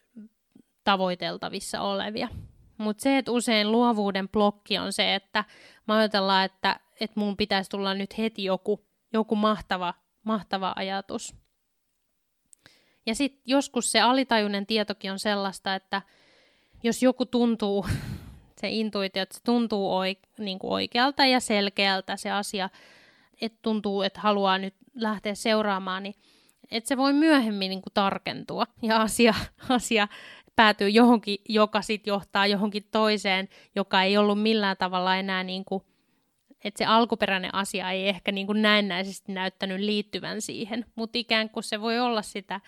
tavoiteltavissa 0.84 1.82
olevia. 1.82 2.28
Mutta 2.78 3.02
se, 3.02 3.18
että 3.18 3.32
usein 3.32 3.72
luovuuden 3.72 4.30
blokki 4.30 4.78
on 4.78 4.94
se, 4.94 5.16
että 5.16 5.44
mä 5.88 5.98
ajatellaan, 5.98 6.46
että, 6.46 6.80
että 7.00 7.20
mun 7.20 7.38
pitäisi 7.38 7.70
tulla 7.70 7.94
nyt 7.94 8.18
heti 8.18 8.44
joku, 8.44 8.86
joku 9.14 9.36
mahtava, 9.36 9.94
mahtava 10.24 10.74
ajatus. 10.76 11.36
Ja 13.06 13.16
sitten 13.16 13.42
joskus 13.46 13.92
se 13.92 14.00
alitajuinen 14.00 14.66
tietokin 14.66 15.12
on 15.12 15.20
sellaista, 15.20 15.76
että 15.76 16.02
jos 16.84 17.04
joku 17.04 17.26
tuntuu, 17.26 17.86
se 18.62 18.70
intuitio, 18.70 19.24
että 19.24 19.36
se 19.36 19.44
tuntuu 19.44 19.96
oik, 19.96 20.20
niin 20.38 20.60
kuin 20.60 20.72
oikealta 20.72 21.26
ja 21.26 21.40
selkeältä 21.40 22.16
se 22.16 22.32
asia, 22.32 22.70
että 23.42 23.60
tuntuu, 23.62 24.02
että 24.02 24.22
haluaa 24.22 24.58
nyt 24.58 24.76
lähteä 24.96 25.36
seuraamaan, 25.36 26.04
niin 26.04 26.16
että 26.72 26.88
se 26.88 26.98
voi 26.98 27.14
myöhemmin 27.14 27.70
niin 27.70 27.82
kuin 27.82 27.94
tarkentua. 27.94 28.68
Ja 28.82 29.02
asia, 29.02 29.34
asia 29.70 30.08
päätyy 30.56 30.90
johonkin, 30.90 31.38
joka 31.50 31.82
sitten 31.82 32.12
johtaa 32.12 32.48
johonkin 32.48 32.88
toiseen, 32.92 33.50
joka 33.76 34.04
ei 34.04 34.18
ollut 34.18 34.42
millään 34.42 34.78
tavalla 34.78 35.16
enää 35.16 35.44
niin 35.44 35.66
kuin, 35.66 35.84
että 36.64 36.78
se 36.78 36.86
alkuperäinen 36.86 37.56
asia 37.56 37.92
ei 37.92 38.08
ehkä 38.08 38.32
niin 38.32 38.48
kuin 38.48 38.62
näennäisesti 38.62 39.32
näyttänyt 39.32 39.80
liittyvän 39.80 40.42
siihen, 40.42 40.86
mutta 40.96 41.18
ikään 41.18 41.50
kuin 41.50 41.64
se 41.64 41.82
voi 41.82 42.00
olla 42.00 42.22
sitä 42.22 42.62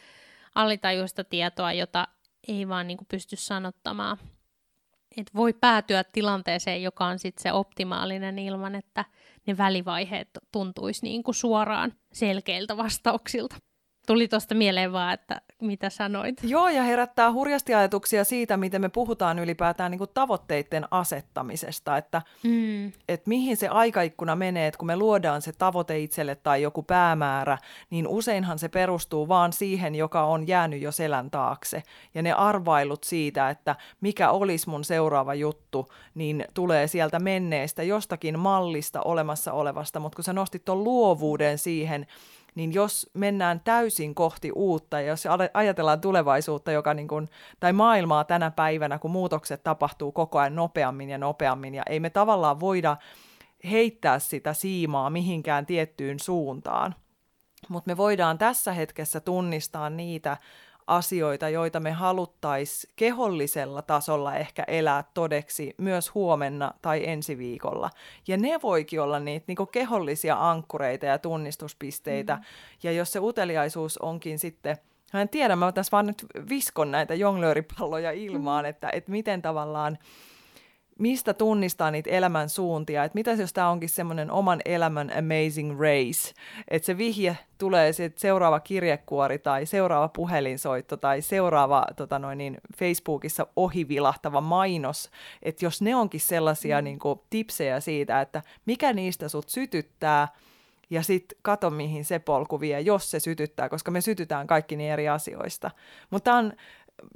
alitajuista 0.56 1.24
tietoa, 1.24 1.74
jota 1.74 2.08
ei 2.48 2.68
vaan 2.68 2.88
niin 2.88 2.98
kuin 2.98 3.08
pysty 3.08 3.36
sanottamaan. 3.36 4.18
Et 5.18 5.36
voi 5.36 5.54
päätyä 5.54 6.04
tilanteeseen, 6.04 6.84
joka 6.84 7.06
on 7.06 7.20
sitten 7.20 7.44
se 7.44 7.52
optimaalinen 7.52 8.40
ilman, 8.40 8.76
että 8.76 9.06
ne 9.48 9.58
välivaiheet 9.58 10.30
tuntuisi 10.52 11.04
niin 11.04 11.24
kuin 11.24 11.36
suoraan 11.36 11.94
selkeiltä 12.14 12.78
vastauksilta 12.78 13.56
tuli 14.08 14.28
tuosta 14.28 14.56
mieleen 14.56 14.94
vaan, 14.94 15.14
että 15.14 15.42
mitä 15.62 15.90
sanoit. 15.90 16.36
Joo, 16.44 16.70
ja 16.70 16.84
herättää 16.84 17.32
hurjasti 17.32 17.74
ajatuksia 17.74 18.24
siitä, 18.24 18.58
miten 18.58 18.82
me 18.82 18.90
puhutaan 18.90 19.40
ylipäätään 19.40 19.92
niin 19.92 19.98
kuin 19.98 20.10
tavoitteiden 20.14 20.86
asettamisesta, 20.92 21.98
että, 21.98 22.22
mm. 22.44 22.88
että 22.88 23.30
mihin 23.30 23.58
se 23.58 23.68
aikaikkuna 23.68 24.36
menee, 24.36 24.68
että 24.68 24.78
kun 24.78 24.88
me 24.88 24.96
luodaan 24.96 25.42
se 25.42 25.52
tavoite 25.52 26.00
itselle 26.00 26.36
tai 26.36 26.62
joku 26.62 26.84
päämäärä, 26.84 27.58
niin 27.90 28.08
useinhan 28.08 28.60
se 28.60 28.70
perustuu 28.70 29.28
vaan 29.28 29.54
siihen, 29.54 29.96
joka 29.96 30.24
on 30.24 30.48
jäänyt 30.48 30.82
jo 30.82 30.92
selän 30.92 31.32
taakse. 31.32 31.84
Ja 32.14 32.22
ne 32.22 32.34
arvailut 32.34 33.04
siitä, 33.04 33.50
että 33.50 33.76
mikä 34.02 34.32
olisi 34.32 34.70
mun 34.70 34.84
seuraava 34.84 35.34
juttu, 35.34 35.88
niin 36.16 36.46
tulee 36.54 36.88
sieltä 36.88 37.20
menneestä 37.20 37.84
jostakin 37.84 38.40
mallista 38.40 39.02
olemassa 39.02 39.54
olevasta, 39.54 40.00
mutta 40.00 40.16
kun 40.16 40.24
sä 40.24 40.34
nostit 40.34 40.66
tuon 40.66 40.84
luovuuden 40.84 41.58
siihen, 41.58 42.08
niin 42.56 42.74
jos 42.74 43.10
mennään 43.14 43.62
täysin 43.64 44.16
kohti 44.16 44.52
uutta, 44.56 45.02
ja 45.02 45.08
jos 45.08 45.24
ajatellaan 45.54 46.02
tulevaisuutta, 46.02 46.72
joka 46.72 46.94
niin 46.94 47.08
kuin, 47.08 47.30
tai 47.60 47.74
maailmaa 47.74 48.24
tänä 48.24 48.52
päivänä, 48.52 49.00
kun 49.00 49.12
muutokset 49.12 49.64
tapahtuu 49.64 50.12
koko 50.12 50.40
ajan 50.40 50.56
nopeammin 50.56 51.10
ja 51.10 51.18
nopeammin, 51.18 51.76
ja 51.76 51.84
ei 51.90 52.00
me 52.00 52.10
tavallaan 52.10 52.60
voida 52.60 52.98
heittää 53.72 54.20
sitä 54.20 54.54
siimaa 54.54 55.10
mihinkään 55.10 55.66
tiettyyn 55.66 56.20
suuntaan, 56.20 56.96
mutta 57.70 57.92
me 57.92 57.98
voidaan 57.98 58.38
tässä 58.38 58.74
hetkessä 58.74 59.20
tunnistaa 59.20 59.90
niitä 59.90 60.38
asioita, 60.98 61.50
joita 61.50 61.80
me 61.80 61.92
haluttaisiin 61.92 62.94
kehollisella 62.96 63.82
tasolla 63.82 64.36
ehkä 64.36 64.64
elää 64.68 65.04
todeksi 65.14 65.76
myös 65.78 66.14
huomenna 66.16 66.74
tai 66.82 67.08
ensi 67.08 67.38
viikolla. 67.38 67.90
Ja 68.28 68.38
ne 68.38 68.60
voikin 68.64 69.02
olla 69.02 69.20
niitä 69.20 69.46
niin 69.48 69.58
kehollisia 69.72 70.50
ankkureita 70.50 71.06
ja 71.06 71.18
tunnistuspisteitä. 71.18 72.36
Mm. 72.36 72.42
Ja 72.84 72.92
jos 72.92 73.12
se 73.12 73.20
uteliaisuus 73.20 73.98
onkin 73.98 74.40
sitten 74.40 74.78
Mä 75.14 75.22
en 75.22 75.30
tiedä, 75.30 75.56
mä 75.56 75.72
tässä 75.72 75.92
vaan 75.92 76.08
nyt 76.08 76.26
viskon 76.50 76.92
näitä 76.92 77.16
jonglööripalloja 77.16 78.12
ilmaan, 78.12 78.66
mm. 78.66 78.70
että, 78.70 78.90
että 78.94 79.12
miten 79.12 79.42
tavallaan 79.42 79.98
mistä 81.02 81.34
tunnistaa 81.34 81.92
niitä 81.92 82.10
elämän 82.10 82.50
suuntia, 82.50 83.04
että 83.04 83.16
mitä 83.16 83.32
jos 83.32 83.54
tämä 83.54 83.70
onkin 83.70 83.90
semmoinen 83.90 84.32
oman 84.32 84.62
elämän 84.66 85.12
amazing 85.18 85.80
race, 85.80 86.34
että 86.68 86.86
se 86.86 86.98
vihje 86.98 87.38
tulee 87.58 87.94
se 87.94 88.12
seuraava 88.16 88.60
kirjekuori 88.60 89.40
tai 89.40 89.66
seuraava 89.66 90.08
puhelinsoitto 90.08 90.98
tai 90.98 91.22
seuraava 91.22 91.86
tota 91.96 92.20
noin, 92.20 92.38
niin 92.38 92.58
Facebookissa 92.78 93.48
ohivilahtava 93.56 94.42
mainos, 94.42 95.10
että 95.44 95.66
jos 95.66 95.82
ne 95.82 95.96
onkin 95.96 96.20
sellaisia 96.20 96.82
mm. 96.82 96.84
niin 96.84 97.00
kuin, 97.00 97.20
tipsejä 97.30 97.80
siitä, 97.80 98.22
että 98.22 98.42
mikä 98.66 98.94
niistä 98.94 99.30
sut 99.30 99.50
sytyttää 99.50 100.28
ja 100.90 101.04
sitten 101.04 101.38
kato, 101.42 101.70
mihin 101.70 102.06
se 102.06 102.20
polku 102.20 102.60
vie, 102.60 102.82
jos 102.82 103.12
se 103.12 103.20
sytyttää, 103.20 103.70
koska 103.70 103.92
me 103.92 104.02
sytytään 104.02 104.48
kaikki 104.48 104.76
niin 104.76 104.92
eri 104.92 105.10
asioista. 105.10 105.72
Mutta 106.10 106.34
on 106.34 106.54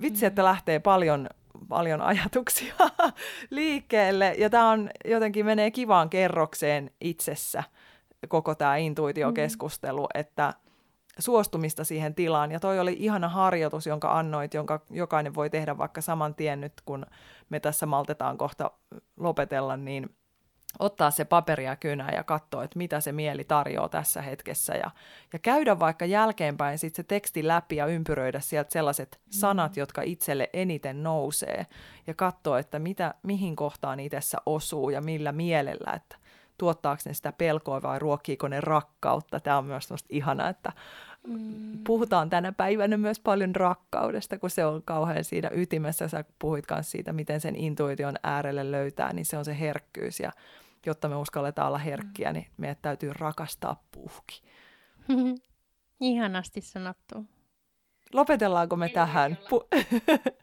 vitsi, 0.02 0.26
että 0.26 0.44
lähtee 0.44 0.80
paljon, 0.80 1.30
paljon 1.68 2.02
ajatuksia 2.02 2.74
liikkeelle, 3.50 4.36
ja 4.38 4.50
tämä 4.50 4.72
on 4.72 4.90
jotenkin 5.06 5.46
menee 5.46 5.72
kivaan 5.72 6.10
kerrokseen 6.10 6.92
itsessä, 7.02 7.64
koko 8.28 8.56
tämä 8.56 8.76
intuitiokeskustelu, 8.76 10.02
mm. 10.02 10.20
että 10.20 10.54
suostumista 11.20 11.84
siihen 11.84 12.16
tilaan. 12.16 12.52
Ja 12.52 12.60
toi 12.60 12.80
oli 12.80 12.96
ihana 13.00 13.30
harjoitus, 13.30 13.86
jonka 13.86 14.20
annoit, 14.20 14.54
jonka 14.54 14.82
jokainen 14.90 15.36
voi 15.36 15.50
tehdä 15.50 15.78
vaikka 15.78 16.02
saman 16.02 16.36
tien 16.36 16.62
nyt, 16.62 16.74
kun 16.86 17.06
me 17.50 17.60
tässä 17.60 17.86
maltetaan 17.86 18.38
kohta 18.38 18.72
lopetella, 19.18 19.78
niin 19.78 20.10
ottaa 20.80 21.12
se 21.12 21.26
paperi 21.26 21.66
ja 21.66 21.76
kynä 21.76 22.12
ja 22.12 22.24
katsoa, 22.24 22.64
että 22.64 22.78
mitä 22.78 23.00
se 23.00 23.12
mieli 23.12 23.44
tarjoaa 23.44 23.90
tässä 23.90 24.22
hetkessä 24.22 24.74
ja, 24.74 24.92
ja 25.34 25.40
käydä 25.40 25.80
vaikka 25.80 26.06
jälkeenpäin 26.06 26.80
sitten 26.80 27.04
se 27.04 27.08
teksti 27.08 27.48
läpi 27.48 27.76
ja 27.76 27.86
ympyröidä 27.86 28.40
sieltä 28.40 28.72
sellaiset 28.72 29.20
mm. 29.26 29.30
sanat, 29.30 29.78
jotka 29.78 30.02
itselle 30.02 30.50
eniten 30.54 31.04
nousee 31.04 31.66
ja 32.08 32.14
katsoa, 32.14 32.60
että 32.60 32.80
mitä, 32.80 33.14
mihin 33.24 33.56
kohtaan 33.56 34.00
itsessä 34.00 34.38
osuu 34.46 34.90
ja 34.90 35.02
millä 35.02 35.32
mielellä, 35.32 35.94
että 35.96 36.18
tuottaako 36.58 37.02
ne 37.06 37.14
sitä 37.14 37.32
pelkoa 37.32 37.82
vai 37.82 38.00
ruokkiiko 38.00 38.48
ne 38.48 38.62
rakkautta. 38.62 39.40
Tämä 39.40 39.58
on 39.58 39.66
myös 39.66 39.90
ihana, 40.10 40.50
että 40.50 40.72
mm. 41.28 41.84
puhutaan 41.84 42.30
tänä 42.30 42.52
päivänä 42.52 42.98
myös 42.98 43.20
paljon 43.20 43.56
rakkaudesta, 43.56 44.40
kun 44.40 44.50
se 44.50 44.66
on 44.66 44.82
kauhean 44.86 45.24
siinä 45.24 45.50
ytimessä. 45.54 46.08
Sä 46.08 46.26
puhuit 46.40 46.66
myös 46.72 46.92
siitä, 46.92 47.14
miten 47.14 47.42
sen 47.42 47.56
intuition 47.56 48.16
äärelle 48.24 48.72
löytää, 48.72 49.14
niin 49.14 49.26
se 49.26 49.38
on 49.38 49.46
se 49.46 49.60
herkkyys. 49.60 50.20
Ja 50.20 50.32
jotta 50.86 51.10
me 51.10 51.16
uskalletaan 51.16 51.68
olla 51.68 51.78
herkkiä, 51.78 52.34
niin 52.34 52.48
meidän 52.58 52.78
täytyy 52.82 53.14
rakastaa 53.14 53.84
puhki. 53.92 54.42
Ihanasti 56.02 56.62
sanottu. 56.62 57.26
Lopetellaanko 58.14 58.76
me 58.76 58.86
en 58.86 58.92
tähän? 58.92 59.38
Pu- 59.44 59.68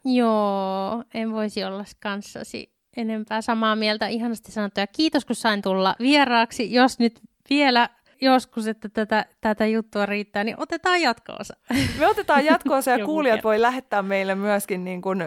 Joo, 0.18 1.04
en 1.14 1.32
voisi 1.32 1.64
olla 1.64 1.84
kanssasi 2.00 2.72
enempää 2.96 3.42
samaa 3.42 3.76
mieltä. 3.76 4.06
Ihanasti 4.06 4.52
sanottu 4.52 4.80
ja 4.80 4.86
kiitos 4.86 5.24
kun 5.24 5.36
sain 5.36 5.62
tulla 5.62 5.96
vieraaksi. 5.98 6.72
Jos 6.72 6.98
nyt 6.98 7.20
vielä 7.50 7.88
joskus, 8.20 8.66
että 8.66 8.88
tätä, 8.88 9.26
tätä 9.40 9.66
juttua 9.66 10.06
riittää, 10.06 10.44
niin 10.44 10.60
otetaan 10.60 11.00
jatkoosa. 11.00 11.54
Me 11.98 12.06
otetaan 12.06 12.44
jatkoosa 12.44 12.90
ja 12.90 13.04
kuulijat 13.06 13.44
voi 13.44 13.60
lähettää 13.60 14.02
meille 14.02 14.34
myöskin 14.34 14.84
niin 14.84 15.02
kuin 15.02 15.24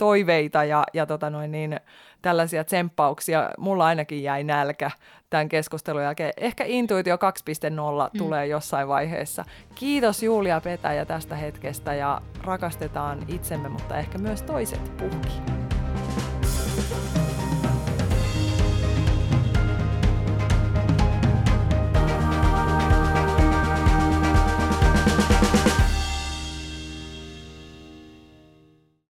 toiveita 0.00 0.64
ja, 0.64 0.84
ja 0.94 1.06
tota 1.06 1.30
noin 1.30 1.52
niin, 1.52 1.80
tällaisia 2.22 2.64
tsemppauksia. 2.64 3.50
Mulla 3.58 3.86
ainakin 3.86 4.22
jäi 4.22 4.44
nälkä 4.44 4.90
tämän 5.30 5.48
keskustelun 5.48 6.02
jälkeen. 6.02 6.32
Ehkä 6.36 6.64
Intuitio 6.66 7.16
2.0 7.16 7.20
mm. 8.14 8.18
tulee 8.18 8.46
jossain 8.46 8.88
vaiheessa. 8.88 9.44
Kiitos 9.74 10.22
Julia 10.22 10.60
Petäjä 10.60 11.04
tästä 11.04 11.36
hetkestä 11.36 11.94
ja 11.94 12.20
rakastetaan 12.44 13.18
itsemme, 13.28 13.68
mutta 13.68 13.98
ehkä 13.98 14.18
myös 14.18 14.42
toiset 14.42 14.96
puhki. 14.96 15.59